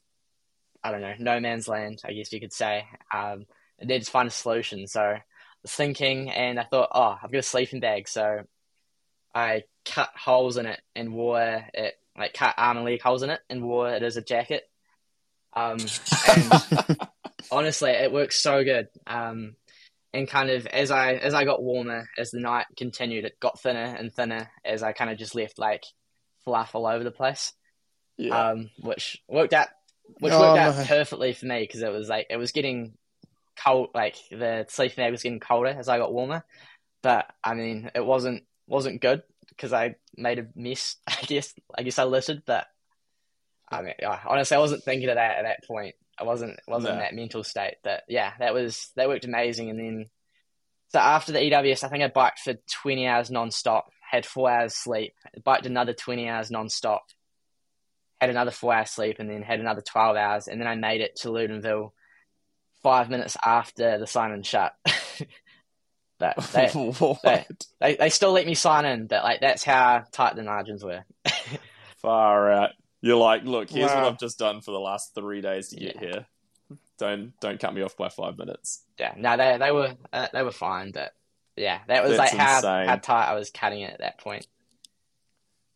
[0.86, 2.86] I don't know, no man's land, I guess you could say.
[3.12, 3.48] Um,
[3.82, 4.86] I needed to find a solution.
[4.86, 5.24] So I
[5.64, 8.08] was thinking, and I thought, oh, I've got a sleeping bag.
[8.08, 8.42] So
[9.34, 13.32] I cut holes in it and wore it, like cut arm and leg holes in
[13.32, 14.70] it and wore it as a jacket.
[15.54, 15.80] Um,
[16.30, 17.00] and
[17.52, 18.88] honestly, it works so good.
[19.08, 19.56] Um,
[20.14, 23.60] and kind of as I as I got warmer, as the night continued, it got
[23.60, 25.84] thinner and thinner as I kind of just left like
[26.44, 27.54] fluff all over the place
[28.18, 29.70] Yeah, um, which worked out
[30.20, 30.84] which Oh, worked out no.
[30.86, 32.94] perfectly for me because it was like it was getting
[33.64, 36.44] cold, like the sleeping bag was getting colder as I got warmer.
[37.02, 40.98] But I mean, it wasn't wasn't good because I made a mess.
[41.08, 42.68] I guess I guess I littered, but
[43.70, 43.94] I mean,
[44.28, 45.96] honestly, I wasn't thinking of that at that point.
[46.18, 47.76] I wasn't wasn't in that mental state.
[47.84, 49.70] But yeah, that was that worked amazing.
[49.70, 50.10] And then
[50.90, 54.76] so after the EWS, I think I biked for twenty hours non-stop, had four hours
[54.76, 57.04] sleep, biked another twenty hours non-stop,
[58.22, 61.02] had another four hours sleep, and then had another twelve hours, and then I made
[61.02, 61.92] it to Loudenvielle
[62.84, 64.74] five minutes after the sign in shut.
[66.20, 67.56] but they, what?
[67.80, 71.04] they they still let me sign in, but like that's how tight the margins were.
[71.98, 72.70] Far out.
[73.02, 75.96] You're like, look, here's what I've just done for the last three days to get
[75.96, 76.02] Yeah.
[76.02, 76.26] here.
[76.98, 78.84] Don't don't cut me off by five minutes.
[78.98, 81.12] yeah, no, they they were uh, they were fine, but
[81.56, 82.88] yeah, that was That's like how insane.
[82.88, 84.48] how tight I was cutting it at that point.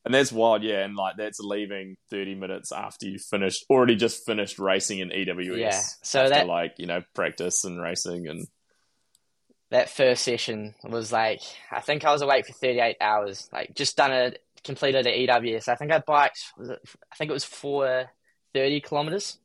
[0.09, 0.83] And that's wild, yeah.
[0.83, 5.57] And like that's leaving thirty minutes after you finished, already just finished racing in EWS.
[5.59, 8.47] Yeah, so after that- like you know practice and racing and
[9.69, 11.41] that first session was like
[11.71, 13.47] I think I was awake for 38 hours.
[13.53, 14.33] Like just done a
[14.63, 15.67] completed an EWS.
[15.67, 16.53] I think I biked.
[16.57, 16.79] Was it,
[17.13, 19.37] I think it was 430 kilometers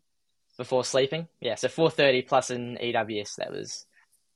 [0.56, 1.28] before sleeping.
[1.42, 3.34] Yeah, so 430 plus an EWS.
[3.34, 3.84] That was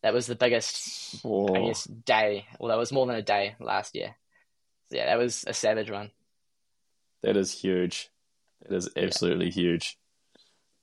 [0.02, 2.44] that was the biggest I oh, guess day.
[2.60, 4.14] Well, that was more than a day last year.
[4.90, 6.10] So, yeah, that was a savage run.
[7.22, 8.10] That is huge.
[8.62, 9.96] That is absolutely huge.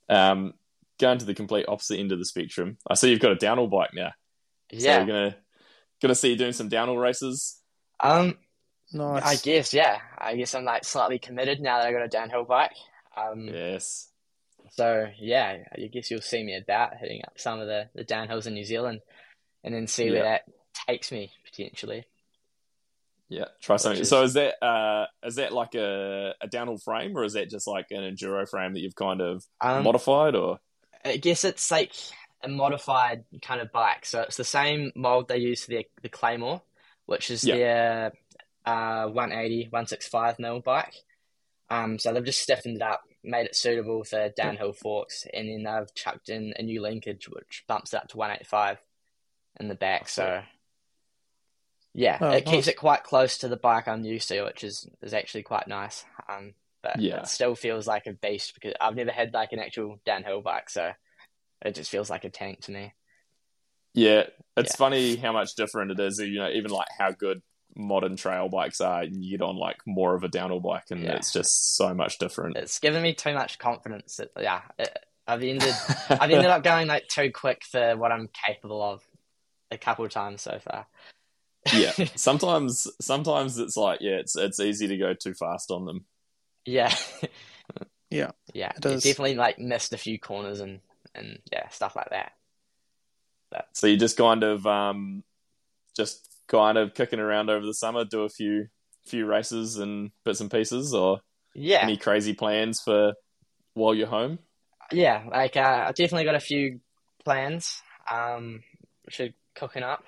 [0.10, 0.54] Um,
[1.00, 2.78] going to the complete opposite end of the spectrum.
[2.90, 4.12] I see you've got a downhill bike now.
[4.72, 5.00] So Yeah.
[5.00, 5.38] we're gonna
[6.02, 7.62] gonna see you doing some downhill races.
[8.02, 8.38] Um,
[8.94, 9.24] Nice.
[9.24, 10.00] I guess, yeah.
[10.18, 12.72] I guess I'm like slightly committed now that I got a downhill bike.
[13.18, 14.12] Um, Yes.
[14.72, 18.46] so yeah, I guess you'll see me about hitting up some of the, the downhills
[18.48, 19.02] in New Zealand
[19.64, 20.44] and then see where that
[20.88, 22.06] takes me potentially.
[23.30, 23.46] Yeah.
[23.62, 24.02] Try something.
[24.02, 27.50] is- So is that uh is that like a, a downhill frame or is that
[27.50, 30.60] just like an enduro frame that you've kind of Um, modified or
[31.04, 31.94] I guess it's like
[32.44, 34.06] a modified kind of bike.
[34.06, 36.62] So it's the same mold they use for the the Claymore,
[37.08, 37.56] which is Yeah.
[37.56, 38.12] their
[38.66, 40.94] uh 180, 165 mil bike.
[41.70, 45.64] Um, so they've just stiffened it up, made it suitable for downhill forks, and then
[45.64, 48.78] they've chucked in a new linkage which bumps it up to 185
[49.60, 50.08] in the back.
[50.10, 50.44] So
[51.96, 52.54] yeah, Oh, it nice.
[52.54, 55.68] keeps it quite close to the bike I'm used to, which is is actually quite
[55.68, 56.04] nice.
[56.28, 57.20] Um, but Yeah.
[57.20, 60.70] it still feels like a beast because I've never had like an actual downhill bike,
[60.70, 60.92] so
[61.62, 62.94] it just feels like a tank to me.
[63.94, 64.24] Yeah,
[64.58, 64.78] it's Yeah.
[64.78, 66.20] funny how much different it is.
[66.20, 67.42] You know, even like how good
[67.78, 71.02] modern trail bikes are, and you get on like more of a downhill bike, and
[71.02, 71.16] Yeah.
[71.16, 72.58] it's just so much different.
[72.58, 74.18] It's given me too much confidence.
[74.18, 75.74] That, yeah, it, I've ended
[76.10, 79.02] I've ended up going like too quick for what I'm capable of
[79.72, 80.88] a couple of times so far.
[81.74, 86.06] Yeah, sometimes sometimes it's like yeah, it's it's easy to go too fast on them.
[86.66, 86.94] Yeah.
[88.10, 88.72] Yeah, Yeah.
[88.78, 88.96] it yeah.
[88.96, 90.80] Definitely like missed a few corners and
[91.14, 92.34] and yeah, stuff like that.
[93.74, 95.24] So you just kind of um,
[95.96, 98.68] just kind of kicking around over the summer, do a few
[99.06, 101.20] few races and bits and pieces, or
[101.54, 101.84] Yeah.
[101.84, 103.14] any crazy plans for
[103.74, 104.40] while you're home?
[104.92, 106.80] Yeah, like uh, I've definitely got a few
[107.24, 108.62] plans, um,
[109.06, 110.04] which are cooking up.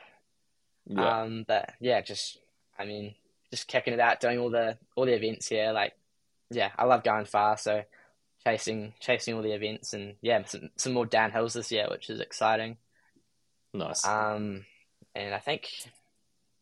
[0.90, 2.38] Yeah, Um, but yeah, just
[2.80, 3.16] I mean,
[3.52, 5.72] just kicking it out, doing all the all the events here.
[5.72, 5.94] Like,
[6.50, 7.84] yeah, I love going far, so
[8.46, 12.20] chasing chasing all the events and yeah, some some more downhills this year, which is
[12.20, 12.78] exciting.
[13.74, 14.06] nice.
[14.06, 14.66] Um,
[15.16, 15.68] and I think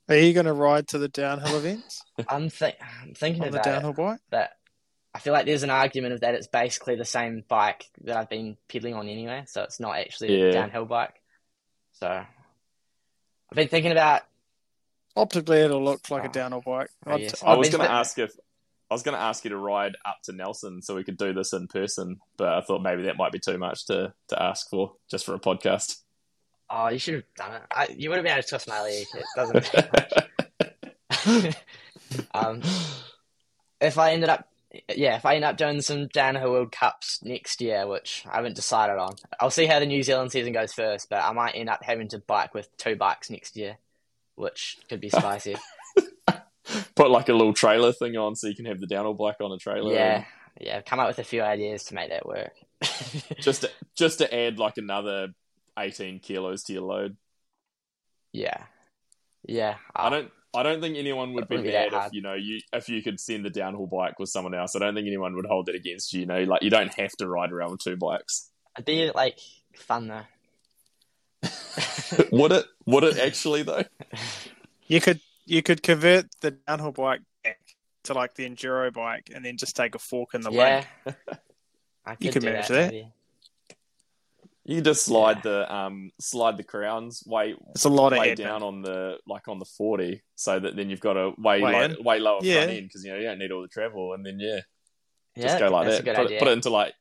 [0.10, 3.58] Are you going to ride to the downhill events I'm, th- I'm thinking on the
[3.60, 4.20] about it, downhill bike?
[4.30, 4.52] but
[5.14, 8.30] I feel like there's an argument of that it's basically the same bike that I've
[8.30, 10.46] been pedaling on anyway, so it's not actually Yeah.
[10.48, 11.16] a downhill bike.
[11.94, 12.26] So
[13.52, 14.24] I've been thinking about
[15.18, 16.32] Optically, it'll look like a Oh.
[16.32, 16.90] downhill bike.
[17.08, 17.42] Oh, I'd- yes.
[17.42, 18.32] I I'd was going to ask if
[18.92, 21.32] I was going to ask you to ride up to Nelson so we could do
[21.34, 24.70] this in person, but I thought maybe that might be too much to to ask
[24.70, 26.02] for just for a podcast.
[26.70, 27.62] Oh, you should have done it.
[27.72, 29.06] I, you would have been able to twist my leg.
[29.14, 29.72] It doesn't.
[32.34, 32.62] um,
[33.80, 34.48] if I ended up,
[34.96, 38.56] yeah, if I end up doing some downhill World Cups next year, which I haven't
[38.56, 41.10] decided on, I'll see how the New Zealand season goes first.
[41.10, 43.78] But I might end up having to bike with two bikes next year,
[44.36, 45.56] which could be spicy.
[46.96, 49.52] Put like a little trailer thing on so you can have the downhill bike on
[49.52, 49.94] a trailer.
[49.94, 50.26] yeah,
[50.60, 50.82] yeah.
[50.82, 52.54] Come up with a few ideas to make that work.
[53.40, 55.30] Just to, just to add like another
[55.80, 57.18] eighteen kilos to your load.
[58.34, 58.64] yeah,
[59.48, 59.76] yeah.
[59.96, 60.32] I don't.
[60.56, 62.90] I don't think anyone would be wouldn't be that mad if you know you if
[62.90, 64.76] you could send the downhill bike with someone else.
[64.76, 66.22] I don't think anyone would hold it against you.
[66.22, 68.50] You know, like you don't have to ride around with two bikes.
[68.78, 69.40] It'd be like
[69.76, 70.24] fun though.
[72.32, 72.66] would it?
[72.86, 73.84] Would it actually though?
[74.88, 77.58] You could you could convert the downhill bike back
[78.04, 80.86] to like the enduro bike, and then just take a fork in the yeah.
[81.06, 81.18] link.
[82.06, 82.92] I You could can do manage that.
[82.92, 83.12] maybe.
[84.68, 88.64] You just slide the um slide the crowns way It's a lot of way down
[88.64, 91.96] on the like on the forty, so that then you've got a way Way low,
[92.02, 92.56] way lower Yeah.
[92.56, 94.62] front end because you know you don't need all the travel, and then yeah,
[95.36, 96.04] Yeah, just go like that.
[96.04, 96.38] Put idea.
[96.38, 96.94] it, put it into like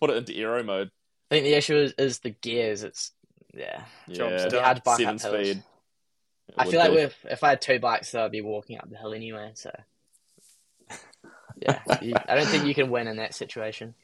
[0.00, 0.90] put it into aero mode.
[1.30, 2.82] I think the issue is, is the gears.
[2.82, 3.12] It's
[3.54, 3.84] yeah.
[4.08, 5.46] Yeah, It'd hard to bike seven up hills.
[5.46, 5.62] speed.
[6.48, 8.90] It I feel like with, if I had two bikes, though, I'd be walking up
[8.90, 9.52] the hill anyway.
[9.54, 9.70] So
[11.56, 13.94] yeah, you, I don't think you can win in that situation.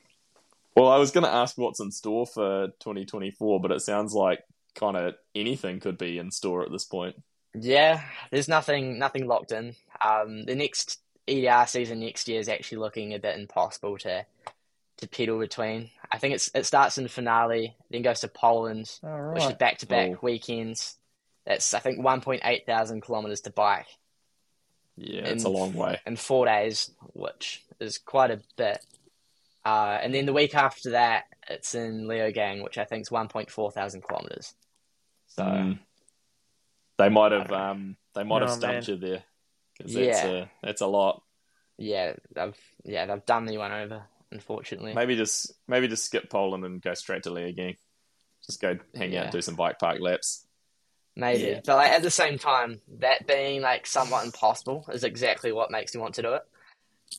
[0.79, 4.45] Well, I was going to ask what's in store for 2024, but it sounds like
[4.75, 7.17] kind of anything could be in store at this point.
[7.55, 9.75] Yeah, there's nothing nothing locked in.
[10.05, 14.25] Um, the next EDR season next year is actually looking a bit impossible to
[14.99, 15.91] to pedal between.
[16.13, 19.55] I think it's it starts in the Finale, then goes to Poland, All which is
[19.55, 20.97] back to back weekends.
[21.47, 23.87] That's I think 1.8 thousand kilometers to bike.
[24.97, 26.01] Yeah, it's a long way.
[26.07, 28.85] in four days, which is quite a bit.
[29.69, 33.73] Uh, and then the week after that, it's in Leogang, which I think is 1.4
[33.73, 34.55] thousand kilometers.
[35.27, 35.79] So Mm.
[36.97, 37.71] They might have I don't know.
[37.71, 38.97] um they might have stumped man.
[38.97, 39.23] you there
[39.77, 40.31] because that's Yeah.
[40.31, 41.23] a that's a lot.
[41.77, 44.03] yeah, they've yeah they've done the one over,
[44.33, 44.95] unfortunately.
[44.95, 47.77] Maybe just maybe just skip Poland and go straight to Leogang.
[48.47, 49.23] Just go hang out Yeah.
[49.25, 50.45] and do some bike park laps.
[51.15, 51.61] Maybe, Yeah.
[51.65, 55.95] but like at the same time, that being like somewhat impossible is exactly what makes
[55.95, 56.43] me want to do it.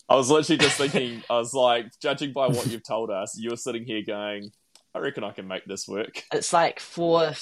[0.08, 3.52] I was literally just thinking, I was like, judging by what you've told us, you
[3.52, 4.52] were sitting here going,
[4.96, 6.24] I reckon I can make this work.
[6.34, 7.34] It's like four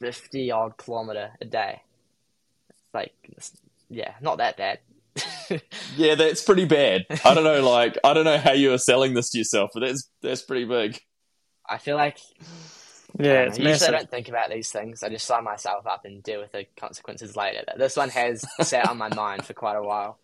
[0.00, 1.82] fifty odd kilometer a day.
[2.70, 3.12] It's like,
[3.90, 4.78] yeah, not that bad.
[5.96, 7.04] Yeah, that's pretty bad.
[7.24, 9.80] I don't know, like I don't know how you are selling this to yourself, but
[9.80, 10.98] that's that's pretty big.
[11.68, 12.18] I feel like
[13.18, 15.02] Yeah, it's know, usually I don't think about these things.
[15.02, 17.62] I just sign myself up and deal with the consequences later.
[17.66, 20.18] But this one has sat on my mind for quite a while.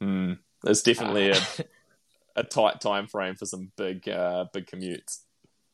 [0.00, 0.34] Hmm.
[0.62, 1.64] There's definitely Uh, a,
[2.40, 5.20] a tight time frame for some big uh, big commutes.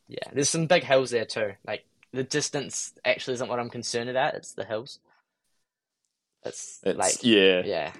[0.09, 1.53] yeah, there's some big hills there too.
[1.66, 4.35] Like the distance actually isn't what I'm concerned about.
[4.35, 4.99] It's the hills.
[6.45, 7.93] It's, It's like yeah, yeah,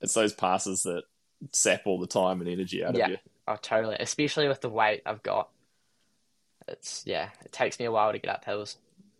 [0.00, 1.02] it's those passes that
[1.52, 3.04] sap all the time and energy out Yeah.
[3.06, 3.16] of you.
[3.48, 3.96] oh totally.
[3.98, 5.50] Especially with the weight I've got.
[6.68, 8.76] It's yeah, it takes me a while to get up hills.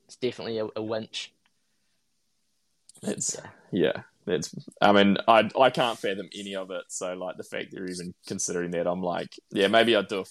[0.07, 1.33] It's definitely a, a winch.
[3.03, 3.51] It's Yeah.
[3.95, 4.03] yeah.
[4.31, 6.85] It's I mean, I I can't fathom any of it.
[6.89, 10.25] So like the fact they're even considering that, I'm like, yeah, maybe I'd do a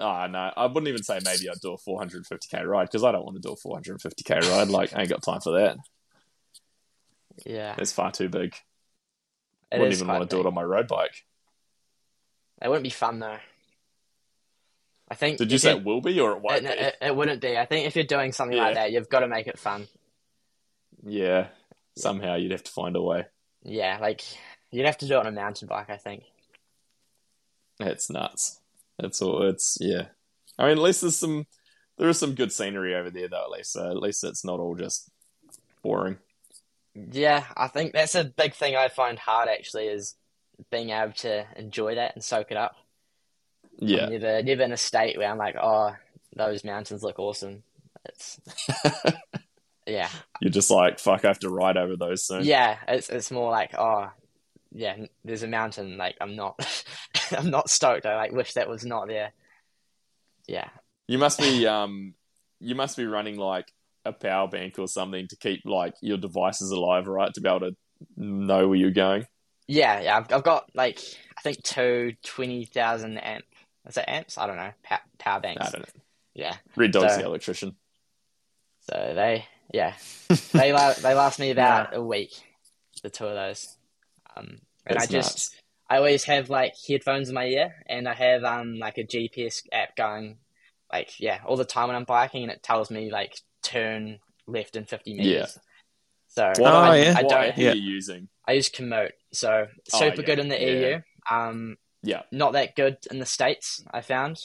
[0.00, 3.24] Oh no, I wouldn't even say maybe I'd do a 450k ride because I don't
[3.24, 4.68] want to do a 450k ride.
[4.68, 5.76] Like, I ain't got time for that.
[7.46, 8.54] Yeah, It's far too big.
[9.72, 11.24] I wouldn't even want to do it on my road bike.
[12.62, 13.38] It wouldn't be fun though.
[15.08, 15.38] I think.
[15.38, 16.84] Did you say it will be or it won't It, be?
[16.84, 17.56] it, it wouldn't be.
[17.56, 19.86] I think if you're doing something like that, you've got to make it fun.
[21.04, 21.48] yeah,
[21.96, 23.26] somehow you'd have to find a way.
[23.62, 24.22] Yeah, like
[24.70, 25.90] you'd have to do it on a mountain bike.
[25.90, 26.24] I think.
[27.80, 28.60] It's nuts.
[28.98, 29.42] It's all.
[29.48, 30.06] It's yeah.
[30.58, 31.46] I mean, at least there's some.
[31.96, 33.44] There is some good scenery over there, though.
[33.44, 35.08] At least, so at least it's not all just
[35.82, 36.18] boring.
[36.94, 40.14] Yeah, I think that's a big thing I find hard actually is
[40.70, 42.76] being able to enjoy that and soak it up.
[43.78, 45.96] Yeah, I'm never, never in a state where I'm like, oh,
[46.36, 47.64] those mountains look awesome.
[48.06, 48.40] It's
[49.86, 50.08] yeah,
[50.40, 51.24] you're just like fuck.
[51.24, 52.44] I have to ride over those soon.
[52.44, 52.78] yeah.
[52.88, 54.10] It's it's more like, oh,
[54.72, 54.96] yeah.
[55.24, 55.96] There's a mountain.
[55.96, 56.58] Like I'm not,
[57.36, 58.06] I'm not stoked.
[58.06, 59.32] I like wish that was not there.
[60.46, 60.68] Yeah,
[61.08, 62.14] You must be um.
[62.60, 63.66] You must be running like
[64.06, 67.32] a power bank or something to keep like your devices alive, right?
[67.34, 67.76] To be able to
[68.16, 69.26] know where you're going.
[69.66, 71.00] Yeah, yeah, I've, I've got like
[71.38, 73.44] I think two 20,000 amp.
[73.86, 74.36] Is it amps?
[74.38, 74.72] I don't know.
[74.82, 75.66] Pa- power banks.
[75.66, 76.02] I don't know.
[76.34, 76.56] Yeah.
[76.76, 77.76] Red Dog's So- the electrician.
[78.90, 79.94] So they, yeah,
[80.52, 82.32] they la- they last me about a week.
[83.02, 83.76] The two of those.
[84.36, 85.50] Um, and That's I just nuts.
[85.90, 89.62] I always have like headphones in my ear, and I have um like a GPS
[89.72, 90.38] app going,
[90.92, 94.76] like yeah, all the time when I'm biking, and it tells me like turn left
[94.76, 95.56] in 50 meters.
[95.56, 95.62] Yeah.
[96.28, 97.14] So What, Oh, I, yeah.
[97.16, 97.58] I what don't.
[97.58, 97.72] Yeah.
[97.72, 98.28] you using?
[98.46, 100.88] I use Komoot, so Oh, super yeah, good in the yeah.
[100.88, 101.00] EU.
[101.30, 102.22] Um, Yeah.
[102.30, 103.82] not that good in the states.
[103.90, 104.38] I found,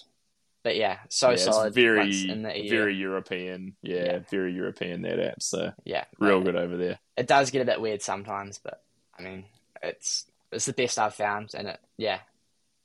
[0.64, 1.74] but yeah, so yeah, it's solid.
[1.74, 2.70] very, in the EU.
[2.70, 3.76] very European.
[3.82, 4.20] Yeah, Yeah.
[4.30, 5.42] very European that app.
[5.42, 7.00] So yeah, real good over there.
[7.18, 8.82] It does get a bit weird sometimes, but
[9.18, 9.46] I mean,
[9.82, 12.20] it's it's the best I've found, and it yeah,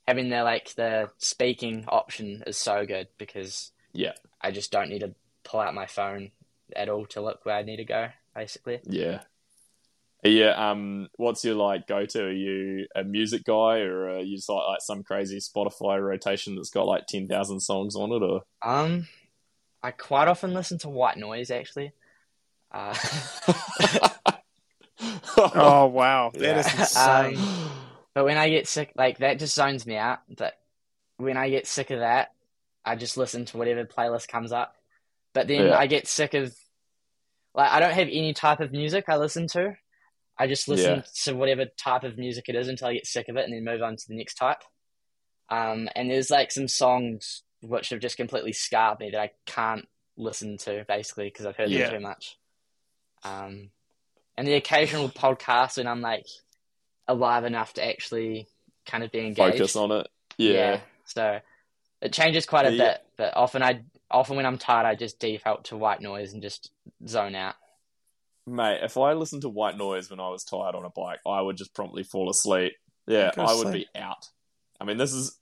[0.07, 4.99] having the like the speaking option is so good because Yeah, I just don't need
[4.99, 5.13] to
[5.43, 6.31] pull out my phone
[6.75, 8.09] at all to look where I need to go.
[8.35, 9.21] Basically, yeah.
[10.25, 12.23] Yeah, um, what's your like go to?
[12.23, 16.55] Are you a music guy, or are you just like, like some crazy Spotify rotation
[16.55, 18.23] that's got like ten thousand songs on it?
[18.23, 19.07] Or um,
[19.83, 21.91] I quite often listen to white noise actually.
[22.71, 22.95] Uh,
[25.37, 26.59] Oh wow, that Yeah.
[26.59, 27.39] is insane.
[27.39, 27.47] Um,
[28.13, 30.19] But when I get sick, like that just zones me out.
[30.35, 30.53] But
[31.17, 32.31] when I get sick of that,
[32.83, 34.75] I just listen to whatever playlist comes up.
[35.33, 35.77] But then Yeah.
[35.77, 36.55] I get sick of,
[37.53, 39.75] like, I don't have any type of music I listen to.
[40.37, 41.01] I just listen Yeah.
[41.23, 43.63] to whatever type of music it is until I get sick of it and then
[43.63, 44.61] move on to the next type.
[45.49, 49.87] Um, and there's like some songs which have just completely scarred me that I can't
[50.17, 51.89] listen to basically because I've heard Yeah.
[51.89, 52.37] them too much.
[53.23, 53.71] Um,
[54.37, 56.25] and the occasional podcast when I'm like
[57.07, 58.47] alive enough to actually
[58.85, 59.37] kind of be engaged.
[59.57, 60.07] focus on it.
[60.37, 61.39] Yeah, So
[62.01, 62.93] it changes quite a Yeah.
[62.93, 66.41] bit, but often I often when I'm tired, I just default to white noise and
[66.41, 66.71] just
[67.07, 67.55] zone out.
[68.47, 68.79] Mate.
[68.83, 71.57] If I listened to white noise when I was tired on a bike, I would
[71.57, 72.73] just promptly fall asleep.
[73.07, 73.87] Yeah, I would sleep.
[73.93, 74.29] be out.
[74.79, 75.37] I mean, this is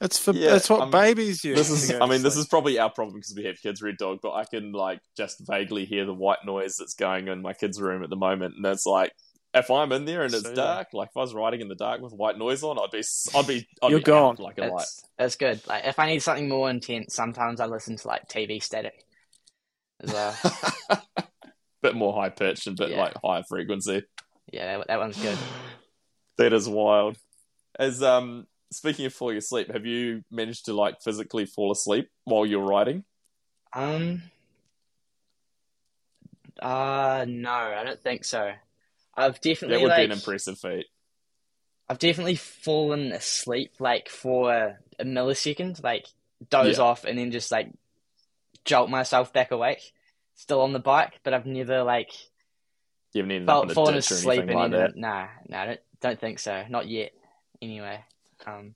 [0.00, 1.56] It's for Yeah, it's what um, babies use.
[1.58, 3.96] this is i to mean this is probably our problem because we have kids red
[3.98, 7.52] dog but i can like just vaguely hear the white noise that's going in my
[7.54, 9.12] kids room at the moment and it's like
[9.54, 11.74] if i'm in there and it's So, dark like if i was riding in the
[11.74, 13.02] dark with white noise on i'd be
[13.34, 14.32] i'd be I'd You're be gone.
[14.32, 15.66] out like a light It's it's good.
[15.66, 19.02] Like if I need something more intense, sometimes I listen to like TV static
[20.02, 20.36] as well.
[21.82, 22.98] bit more high pitched and bit Yeah.
[23.00, 24.02] like higher frequency
[24.52, 25.36] yeah, that, that one's good.
[26.38, 27.16] that is wild
[27.78, 32.44] as um speaking of falling asleep have you managed to like physically fall asleep while
[32.46, 33.04] you're riding
[33.72, 34.22] Um.
[36.60, 38.50] Uh no, I don't think so.
[39.14, 40.86] I've definitely that would like be an impressive feat
[41.88, 44.52] I've definitely fallen asleep like for
[44.98, 46.06] a millisecond, like
[46.50, 46.84] doze Yeah.
[46.84, 47.70] off and then just like
[48.64, 49.92] jolt myself back awake,
[50.36, 51.18] still on the bike.
[51.24, 52.10] But I've never like
[53.12, 54.96] You haven't ended in felt fallen or asleep and like that.
[54.96, 56.64] Nah, nah, I don't, don't think so.
[56.70, 57.12] Not yet.
[57.60, 58.04] Anyway,
[58.46, 58.74] um,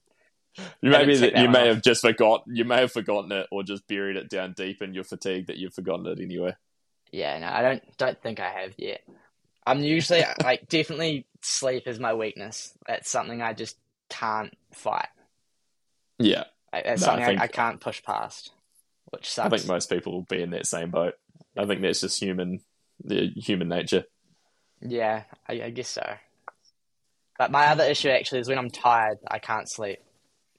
[0.81, 1.75] You maybe that you may off.
[1.77, 2.57] have just forgotten.
[2.57, 5.57] You may have forgotten it, or just buried it down deep in your fatigue that
[5.59, 6.55] you've forgotten it anyway.
[7.13, 9.03] yeah, no, I don't don't think I have yet.
[9.67, 12.73] I'm usually like definitely sleep is my weakness.
[12.87, 13.77] That's something I just
[14.09, 15.09] can't fight.
[16.19, 18.51] Yeah, Like, that's No, something I, think- I can't push past,
[19.11, 21.15] which I think most people will be in that same boat.
[21.57, 22.61] I think that's just human,
[23.03, 24.05] the human nature.
[24.81, 26.07] Yeah, I, I guess so.
[27.39, 29.99] But my other issue actually is when I'm tired, I can't sleep.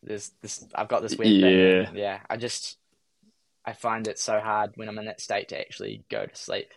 [0.03, 1.85] There's this, I've got this weird Yeah.
[1.85, 1.95] thing.
[1.95, 2.77] Yeah, I just,
[3.63, 6.69] I find it so hard when I'm in that state to actually go to sleep.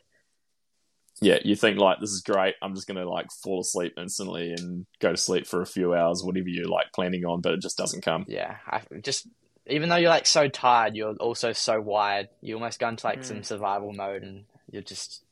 [1.21, 2.55] Yeah, you think like this is great.
[2.61, 6.23] I'm just gonna like fall asleep instantly and go to sleep for a few hours,
[6.23, 8.27] whatever you're like planning on, but it just doesn't come.
[8.29, 9.29] Yeah, I just,
[9.67, 12.29] even though you're like so tired, you're also so wired.
[12.41, 13.25] You almost go into like Mm.
[13.25, 15.23] some survival mode, and you're just,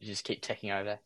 [0.00, 0.98] you just keep ticking over.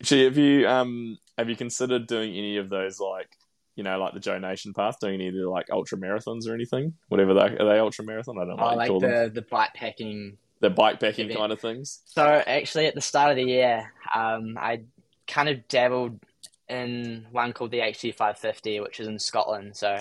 [0.00, 3.28] Actually, have you um have you considered doing any of those like
[3.74, 6.54] you know like the Joe Nation path, doing any of the like ultra marathons or
[6.54, 6.94] anything?
[7.08, 8.38] Whatever they are they ultra marathon?
[8.38, 9.10] I don't know Oh, like call them.
[9.10, 11.38] the the bike packing The bike packing event.
[11.38, 12.02] kind of things.
[12.06, 14.82] So actually, at the start of the year, um, I
[15.26, 16.20] kind of dabbled
[16.68, 19.76] in one called the HT 550, which is in Scotland.
[19.76, 20.00] So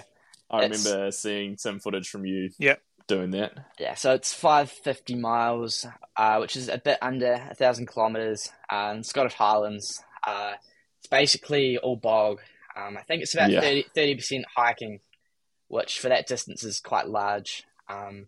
[0.49, 2.81] I It's- remember seeing some footage from you Yep.
[3.07, 3.53] doing that.
[3.79, 5.85] yeah, so it's 550 miles,
[6.15, 10.01] uh, which is a bit under a thousand kilometers, uh, in Scottish Highlands.
[10.25, 10.53] Uh,
[10.99, 12.41] it's basically all bog.
[12.75, 13.61] Um, I think it's about Yeah.
[13.61, 14.99] 30 percent hiking,
[15.67, 17.63] which for that distance is quite large.
[17.89, 18.27] Um,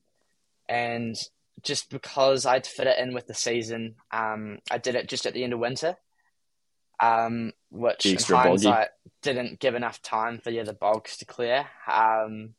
[0.68, 1.16] and
[1.62, 5.34] just because I'd fit it in with the season, um, I did it just at
[5.34, 5.98] the end of winter,
[7.00, 8.50] um, which in boggy.
[8.50, 8.90] hindsight
[9.22, 11.66] didn't give enough time for yeah, the bogs to clear.
[11.92, 12.56] Um,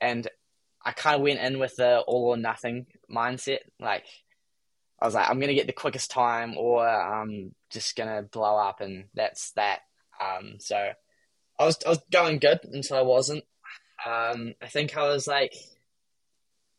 [0.00, 0.28] and
[0.84, 3.60] I kind of went in with the all or nothing mindset.
[3.80, 4.04] Like,
[5.00, 8.80] I was like, I'm gonna get the quickest time, or I'm just gonna blow up,
[8.80, 9.80] and that's that.
[10.20, 10.92] Um, so
[11.58, 13.44] I was I was going good until I wasn't.
[14.04, 15.54] Um, I think I was like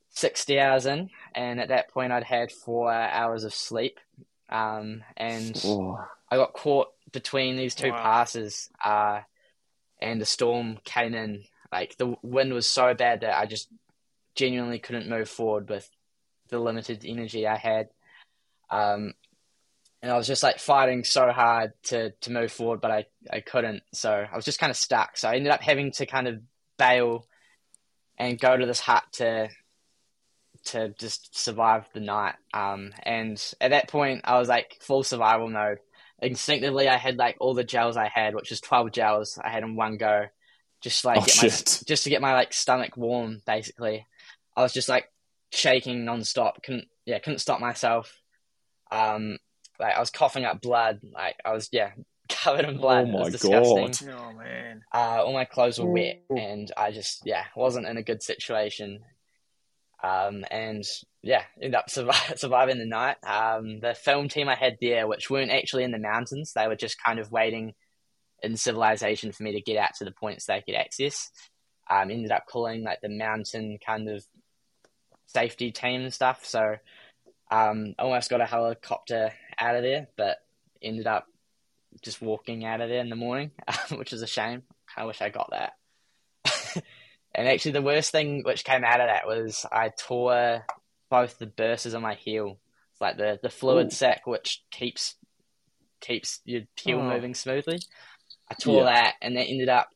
[0.09, 3.99] 60 hours in, and at that point, I'd had four hours of sleep.
[4.49, 5.55] Um, and
[6.29, 7.97] I got caught between these two Wow.
[8.01, 9.21] passes, uh,
[10.01, 11.43] and the storm came in.
[11.71, 13.69] Like the wind was so bad that I just
[14.35, 15.89] genuinely couldn't move forward with
[16.49, 17.89] the limited energy I had.
[18.69, 19.13] Um,
[20.01, 23.39] and I was just like fighting so hard to to move forward, but I I
[23.39, 23.81] couldn't.
[23.93, 25.17] So I was just kind of stuck.
[25.17, 26.41] So I ended up having to kind of
[26.77, 27.25] bail
[28.17, 29.49] and go to this hut to
[30.65, 32.35] to just survive the night.
[32.53, 35.79] Um, and at that point, I was like full survival mode.
[36.21, 39.63] Instinctively, I had like all the gels I had, which is twelve gels I had
[39.63, 40.25] in one go,
[40.81, 43.41] just to, like Oh, get my just to get my like stomach warm.
[43.45, 44.05] Basically,
[44.55, 45.11] I was just like
[45.51, 46.63] shaking nonstop.
[46.63, 48.21] Couldn't yeah, couldn't stop myself.
[48.91, 49.37] Um,
[49.79, 51.01] like I was coughing up blood.
[51.13, 51.91] Like I was yeah
[52.29, 53.05] covered in blood.
[53.05, 54.07] Oh it my was disgusting.
[54.07, 54.19] God.
[54.19, 54.83] Oh man.
[54.93, 59.01] Uh, all my clothes were wet, and I just yeah wasn't in a good situation.
[60.05, 60.83] Um, and
[61.23, 63.17] yeah, ended up survi- surviving the night.
[63.25, 66.75] Um, the film team I had there, which weren't actually in the mountains, they were
[66.75, 67.73] just kind of waiting
[68.43, 71.31] in civilization for me to get out to the points they could access.
[71.89, 74.23] Um, ended up calling like the mountain kind of
[75.27, 76.45] safety team and stuff.
[76.45, 76.75] So
[77.49, 80.37] um, almost got a helicopter out of there, but
[80.81, 81.25] ended up
[82.03, 83.51] just walking out of there in the morning,
[83.95, 84.63] which is a shame.
[84.95, 85.73] I wish I got that.
[87.37, 90.65] And actually, the worst thing which came out of that was I tore
[91.09, 92.59] both the bursas on my heel.
[92.93, 93.95] It's like the, the fluid Ooh.
[93.95, 95.15] sac which keeps
[95.99, 97.09] keeps your heel Oh.
[97.09, 97.79] moving smoothly.
[98.49, 98.93] I tore Yeah.
[98.93, 99.89] that, and that ended up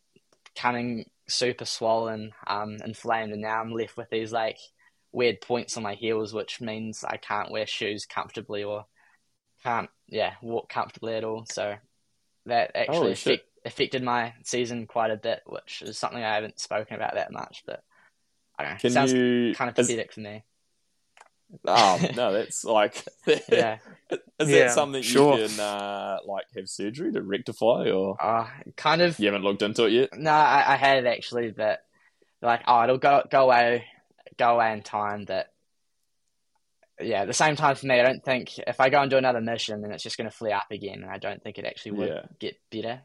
[0.56, 4.58] coming super swollen, um, inflamed, and now I'm left with these like
[5.12, 8.86] weird points on my heels, which means I can't wear shoes comfortably or
[9.64, 11.46] can't, yeah, walk comfortably at all.
[11.50, 11.76] So
[12.46, 16.96] that actually affect, affected my season quite a bit, which is something I haven't spoken
[16.96, 17.64] about that much.
[17.66, 17.82] But
[18.58, 18.78] I don't know.
[18.80, 19.54] Can sounds you?
[19.56, 20.44] kind of is- pathetic for me.
[21.66, 23.04] oh no, that's like.
[23.50, 23.78] Yeah.
[24.40, 25.38] Is Yeah, that something sure.
[25.38, 28.48] you can uh, like have surgery to rectify, or Uh,
[28.78, 29.20] kind of.
[29.20, 30.10] you haven't looked into it yet?
[30.18, 31.80] No, I, I had it actually, but
[32.42, 33.86] like, oh, it'll go go away,
[34.38, 35.26] go away in time.
[35.26, 35.48] But
[37.02, 39.18] yeah, at the same time for me, I don't think if I go and do
[39.18, 41.66] another mission, then it's just going to flare up again, and I don't think it
[41.66, 42.22] actually would Yeah.
[42.40, 43.02] get better.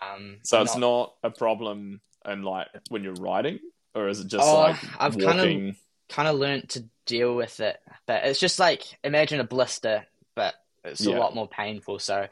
[0.00, 3.58] Um, So it's not a problem, and like when you're riding,
[3.94, 5.76] or is it just Oh, like I've kind of-
[6.08, 10.54] kind of learnt to deal with it, but it's just like imagine a blister, but
[10.84, 11.98] it's a lot more painful.
[11.98, 12.28] So,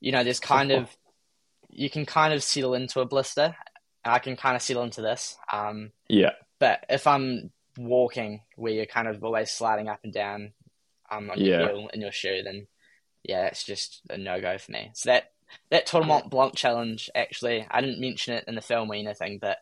[0.00, 0.96] you know, there's kind of
[1.74, 3.56] you can kind of settle into a blister.
[4.04, 5.38] I can kind of settle into this.
[5.52, 10.52] Um, Yeah, but if I'm walking where you're kind of always sliding up and down
[11.10, 11.60] um, on Yeah.
[11.60, 12.66] your heel in your shoe, then
[13.22, 14.90] yeah, it's just a no go for me.
[14.94, 15.31] So that
[15.70, 18.94] that Tour de Mont Blanc challenge, actually, I didn't mention it in the film or
[18.94, 19.58] anything, but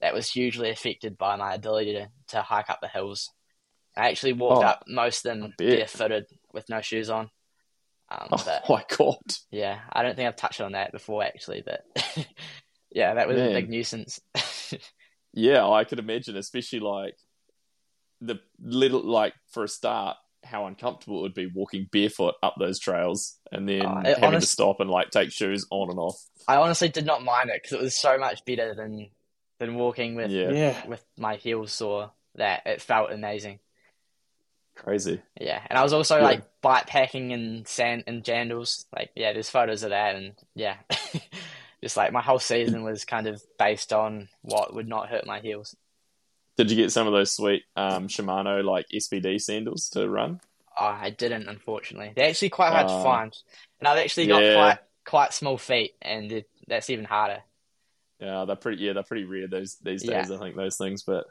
[0.00, 3.30] that was hugely affected by my ability to, to hike up the hills.
[3.96, 7.30] I actually walked Oh, up most of them barefooted with no shoes on.
[8.10, 9.18] Um, Oh but my god.
[9.50, 11.82] yeah, I don't think I've touched on that before actually, but
[12.90, 13.50] yeah, that was Man.
[13.50, 14.20] a big nuisance.
[15.32, 17.16] Yeah, I could imagine, especially like
[18.20, 20.16] the little like for a start,
[20.50, 24.46] how uncomfortable it would be walking barefoot up those trails and then it having to
[24.46, 26.20] stop and like take shoes on and off.
[26.48, 29.08] I honestly did not mind it because it was so much better than
[29.58, 30.86] than walking with Yeah, Yeah.
[30.86, 32.10] with my heels sore.
[32.36, 33.58] That it felt amazing.
[34.76, 35.20] crazy.
[35.38, 36.24] Yeah, and I was also Yeah.
[36.24, 38.86] like bike packing in sand and jandals.
[38.96, 40.76] Like, yeah, there's photos of that, and yeah,
[41.82, 45.40] just like my whole season was kind of based on what would not hurt my
[45.40, 45.76] heels.
[46.60, 50.42] Did you get some of those sweet um, Shimano like SPD sandals to run?
[50.78, 52.12] Oh, I didn't, unfortunately.
[52.14, 52.98] They're actually quite hard Oh.
[52.98, 53.36] to find,
[53.78, 54.54] and I've actually got Yeah.
[54.56, 57.42] quite quite small feet, and that's even harder.
[58.18, 58.82] Yeah, they're pretty.
[58.82, 60.20] Yeah, they're pretty rare those these Yeah.
[60.20, 60.30] days.
[60.30, 61.24] I think those things, but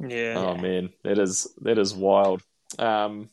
[0.00, 0.38] Yeah.
[0.38, 2.42] oh man, that is that is wild.
[2.78, 3.28] Um,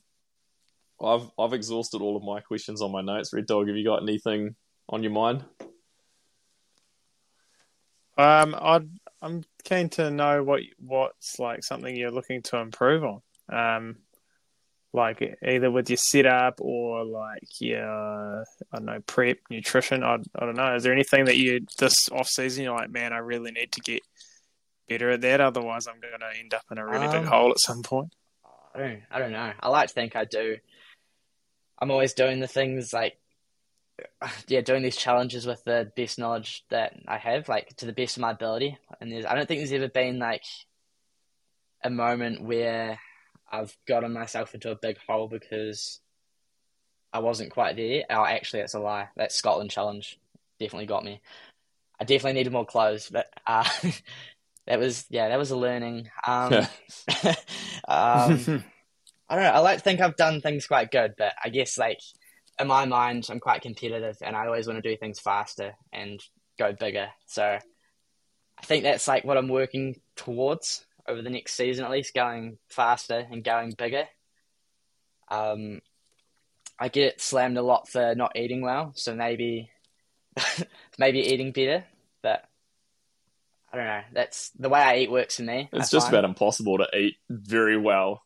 [1.01, 3.31] I've I've exhausted all of my questions on my notes.
[3.31, 4.57] Red Dog, have you got anything
[4.89, 5.45] on your mind?
[8.17, 8.89] Um, I'd,
[9.21, 13.22] I'm keen to know what what's like something you're looking to improve on.
[13.49, 13.97] Um,
[14.93, 20.03] like either with your setup or like your I don't know prep nutrition.
[20.03, 20.76] I I don't know.
[20.76, 23.82] Is there anything that you this off season you're like, man, I really need to
[23.82, 24.01] get
[24.89, 25.39] better at that.
[25.39, 28.14] Otherwise, I'm going to end up in a really big Um, hole at some point.
[28.76, 29.53] I don't, I don't know.
[29.59, 30.57] I like to think I do.
[31.80, 33.18] I'm always doing the things like,
[34.47, 38.17] yeah, doing these challenges with the best knowledge that I have, like to the best
[38.17, 38.77] of my ability.
[38.99, 40.43] And there's, I don't think there's ever been like
[41.83, 42.99] a moment where
[43.51, 45.99] I've gotten myself into a big hole because
[47.13, 48.03] I wasn't quite there.
[48.09, 49.09] Oh, actually, that's a lie.
[49.17, 50.19] That Scotland challenge
[50.59, 51.21] definitely got me.
[51.99, 53.67] I definitely needed more clothes, but uh,
[54.67, 56.09] that was yeah, that was a learning.
[56.25, 56.65] Um, um,
[59.29, 59.51] I don't know.
[59.51, 61.99] I like to think I've done things quite good, but I guess like
[62.62, 66.22] in my mind, I'm quite competitive, and I always want to do things faster and
[66.57, 67.09] go bigger.
[67.26, 72.14] So I think that's like what I'm working towards over the next season, at least,
[72.14, 74.05] going faster and going bigger.
[75.30, 75.82] Um,
[76.80, 79.72] I get slammed a lot for not eating well, so maybe
[80.97, 81.84] maybe eating better,
[82.22, 82.45] but.
[83.74, 84.01] I don't know.
[84.12, 85.70] That's the way I eat works for me.
[85.72, 86.18] It's I just find.
[86.18, 88.22] about impossible to eat very well.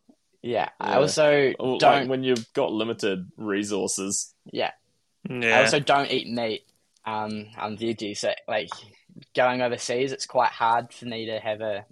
[0.46, 2.02] Yeah, I also Or, don't.
[2.02, 4.32] Like when you've got limited resources.
[4.54, 4.72] yeah,
[5.28, 5.60] I Yeah.
[5.62, 6.62] also don't eat meat.
[7.04, 8.70] Um, I'm veggie, so like
[9.36, 11.84] going overseas, it's quite hard for me to have a,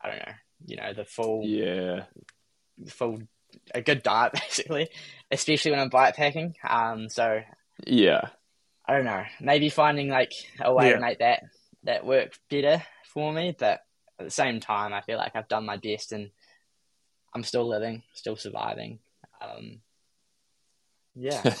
[0.00, 0.32] I don't know,
[0.66, 2.04] you know, the full, Yeah,
[2.88, 3.20] full,
[3.72, 4.88] a good diet basically,
[5.30, 6.56] especially when I'm bike packing.
[6.68, 7.42] Um, so
[7.86, 8.22] yeah.
[8.86, 10.94] I don't know, maybe finding like a way Yeah.
[10.96, 11.44] to make that
[11.84, 13.82] that work better for me, but
[14.18, 16.30] at the same time, I feel like I've done my best and
[17.34, 18.98] I'm still living, still surviving.
[19.40, 19.80] Um,
[21.14, 21.42] yeah.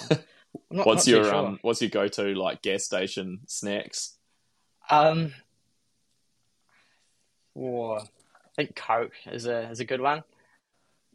[0.70, 1.34] Not- what's not your sure.
[1.34, 1.58] um?
[1.62, 4.16] What's your go-to like gas station snacks?
[4.88, 5.32] Um,
[7.54, 8.04] or I
[8.56, 10.22] think Coke is a is a good one.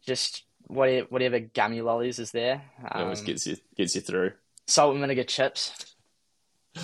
[0.06, 2.62] Just whatever, whatever gummy lollies is there.
[2.84, 4.32] It Um, always gets you gets you through.
[4.66, 5.94] salt and vinegar chips.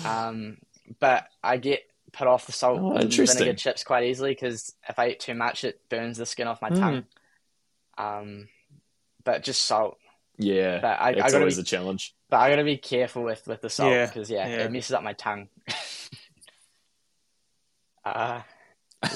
[0.05, 0.57] Um,
[0.99, 4.97] but I get put off the salt Oh, and vinegar chips quite easily because if
[4.99, 6.79] I eat too much, it burns the skin off my Mm.
[6.79, 7.05] tongue.
[7.97, 8.47] Um,
[9.23, 9.97] but just salt.
[10.37, 12.13] Yeah, But I, I it's always be, a challenge.
[12.29, 14.63] but I gotta be careful with with the salt Yeah, because yeah, yeah.
[14.65, 15.49] it messes up my tongue.
[18.05, 18.41] uh,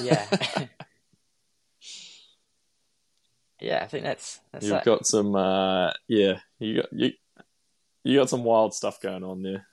[0.02, 0.26] yeah.
[3.60, 4.84] yeah, I think that's that's You've it.
[4.84, 5.34] got some.
[5.36, 7.12] uh Yeah, you got you.
[8.04, 9.64] You got some wild stuff going on there.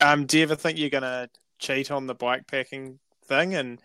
[0.00, 3.80] Um, do you ever think you're going to cheat on the bike packing thing and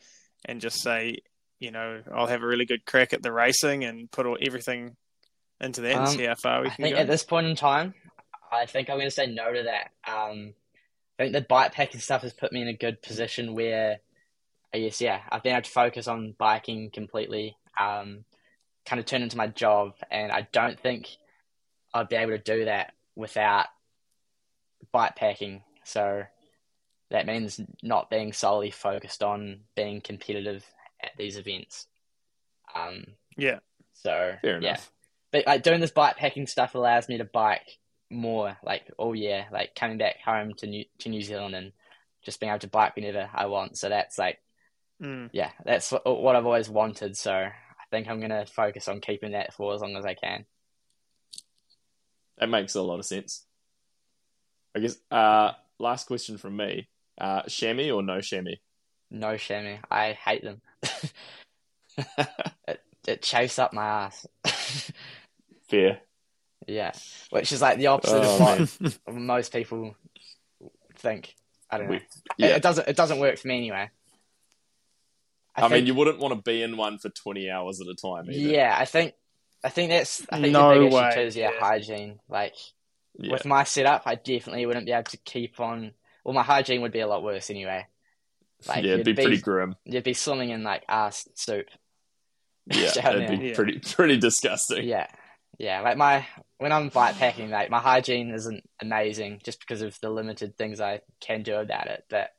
[0.46, 1.20] and just say,
[1.60, 4.96] you know, I'll have a really good crack at the racing and put all, everything
[5.62, 7.02] into that and Um, see how far we I can think go?
[7.02, 7.94] at this point in time,
[8.52, 9.92] I think I'm going to say no to that.
[10.10, 10.54] Um,
[11.20, 14.00] I think the bike packing stuff has put me in a good position where,
[14.74, 18.24] I guess, yeah, I've been able to focus on biking completely, um,
[18.86, 21.10] kind of turn into my job, and I don't think
[21.94, 23.66] I'd be able to do that without
[24.94, 25.64] bike packing.
[25.84, 26.24] So
[27.12, 30.64] that means not being solely focused on being competitive
[31.02, 31.88] at these events.
[32.76, 33.06] Um,
[33.38, 33.60] Yeah.
[33.94, 34.78] so Fair yeah,
[35.32, 37.78] but like doing this bike packing stuff allows me to bike
[38.12, 41.72] more like all year like coming back home to new to new zealand and
[42.24, 44.40] just being able to bike whenever i want so that's like
[45.02, 45.30] Mm.
[45.32, 47.16] yeah, that's wh- what I've always wanted.
[47.16, 47.52] So I
[47.90, 50.44] think I'm gonna focus on keeping that for as long as I can.
[52.38, 53.46] That makes a lot of sense.
[54.76, 54.98] I guess.
[55.10, 58.58] Uh, last question from me: uh, chamois or no chamois?
[59.10, 60.62] No chamois, I hate them.
[60.84, 64.26] It it chafes up my ass.
[65.68, 66.00] Fear.
[66.68, 66.92] yeah,
[67.30, 69.96] which is like the opposite Oh, of what most people
[70.96, 71.36] think.
[71.70, 71.92] I don't know.
[71.92, 72.04] We- It-
[72.38, 72.48] yeah.
[72.56, 72.88] It, doesn't.
[72.88, 73.90] It doesn't work for me anyway.
[75.56, 77.96] I, mean, think- you wouldn't want to be in one for twenty hours at a
[77.96, 78.30] time.
[78.30, 78.32] Either.
[78.40, 79.14] Yeah, I think
[79.64, 81.60] I think that's I think No the big way, issue too is yeah, yeah.
[81.60, 82.20] hygiene.
[82.30, 82.56] Like
[83.18, 83.34] Yeah.
[83.34, 85.92] with my setup, I definitely wouldn't be able to keep on.
[86.24, 87.86] Well, my hygiene would be a lot worse anyway.
[88.68, 89.76] Like yeah, it'd be you'd pretty grim.
[89.86, 91.68] You'd be swimming in like ass soup.
[92.72, 93.48] Yeah, it'd be.
[93.48, 93.56] Yeah.
[93.56, 94.88] pretty pretty disgusting.
[94.88, 95.08] Yeah,
[95.58, 95.82] yeah.
[95.82, 96.28] Like my
[96.60, 100.80] when I'm bike packing, like my hygiene isn't amazing just because of the limited things
[100.80, 102.04] I can do about it.
[102.12, 102.30] But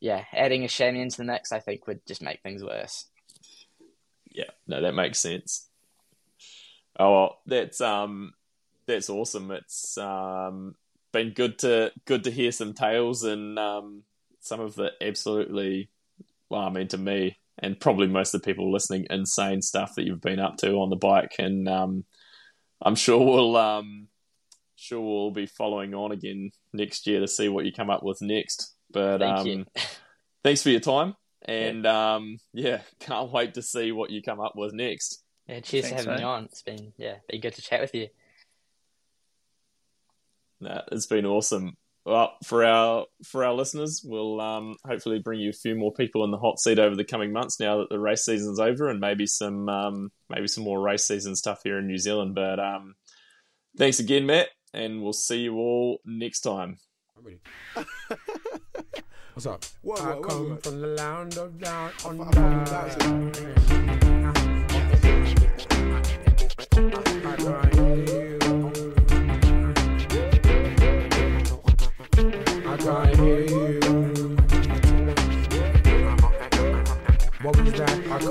[0.00, 3.06] yeah, adding a chamois into the mix, I think would just make things worse.
[4.30, 5.68] Yeah, no, that makes sense.
[6.98, 8.34] Oh, well, that's um,
[8.86, 9.50] that's awesome.
[9.50, 10.74] It's um,
[11.12, 14.02] been good to good to hear some tales and um,
[14.48, 15.90] some of the absolutely,
[16.48, 20.04] well, I mean, to me and probably most of the people listening, insane stuff that
[20.04, 22.04] you've been up to on the bike, and um,
[22.80, 24.08] I'm sure we'll um,
[24.76, 28.22] sure we'll be following on again next year to see what you come up with
[28.22, 28.74] next.
[28.90, 29.66] But Thank um, you.
[30.44, 31.14] thanks for your time.
[31.42, 35.22] And um, yeah, can't wait to see what you come up with next.
[35.46, 36.18] Yeah, cheers Thanks, for having mate.
[36.18, 36.44] me on.
[36.44, 38.08] It's been yeah, been good to chat with you.
[40.60, 41.76] Nah, it's been awesome.
[42.08, 46.24] Well, for our for our listeners, we'll um, hopefully bring you a few more people
[46.24, 48.98] in the hot seat over the coming months now that the race season's over, and
[48.98, 52.34] maybe some um, maybe some more race season stuff here in New Zealand.
[52.34, 52.94] But um,
[53.76, 56.78] thanks again, Matt, and we'll see you all next time.
[59.34, 59.66] What's up?
[59.82, 60.56] Whoa, I whoa, whoa, come whoa.
[60.56, 63.87] from the land of down on I
[78.20, 78.24] I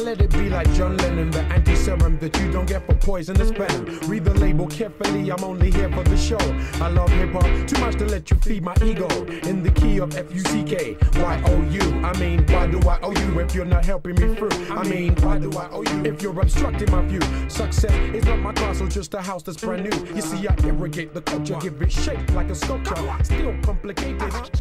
[0.00, 1.42] let it be like John Lennon, the
[1.88, 3.98] anti-serum that you don't get for poisonous venom.
[4.08, 6.38] Read the label carefully, I'm only here for the show.
[6.82, 9.08] I love hip hop too much to let you feed my ego.
[9.48, 12.04] In the key of F-U-C-K, Y-O-U.
[12.04, 14.50] I mean, why do I owe you if you're not helping me through?
[14.70, 17.20] I mean, why do I owe you if you're obstructing my view?
[17.48, 20.14] Success is not my castle, just a house that's brand new.
[20.14, 22.96] You see, I irrigate the culture, give it shape like a sculpture.
[23.22, 24.20] Still complicated,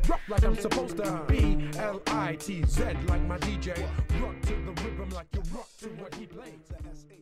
[0.09, 1.69] rock like I'm supposed to be.
[1.77, 3.77] L-I-T-Z like my DJ.
[4.21, 7.16] Rock to the rhythm like you rock to what he plays.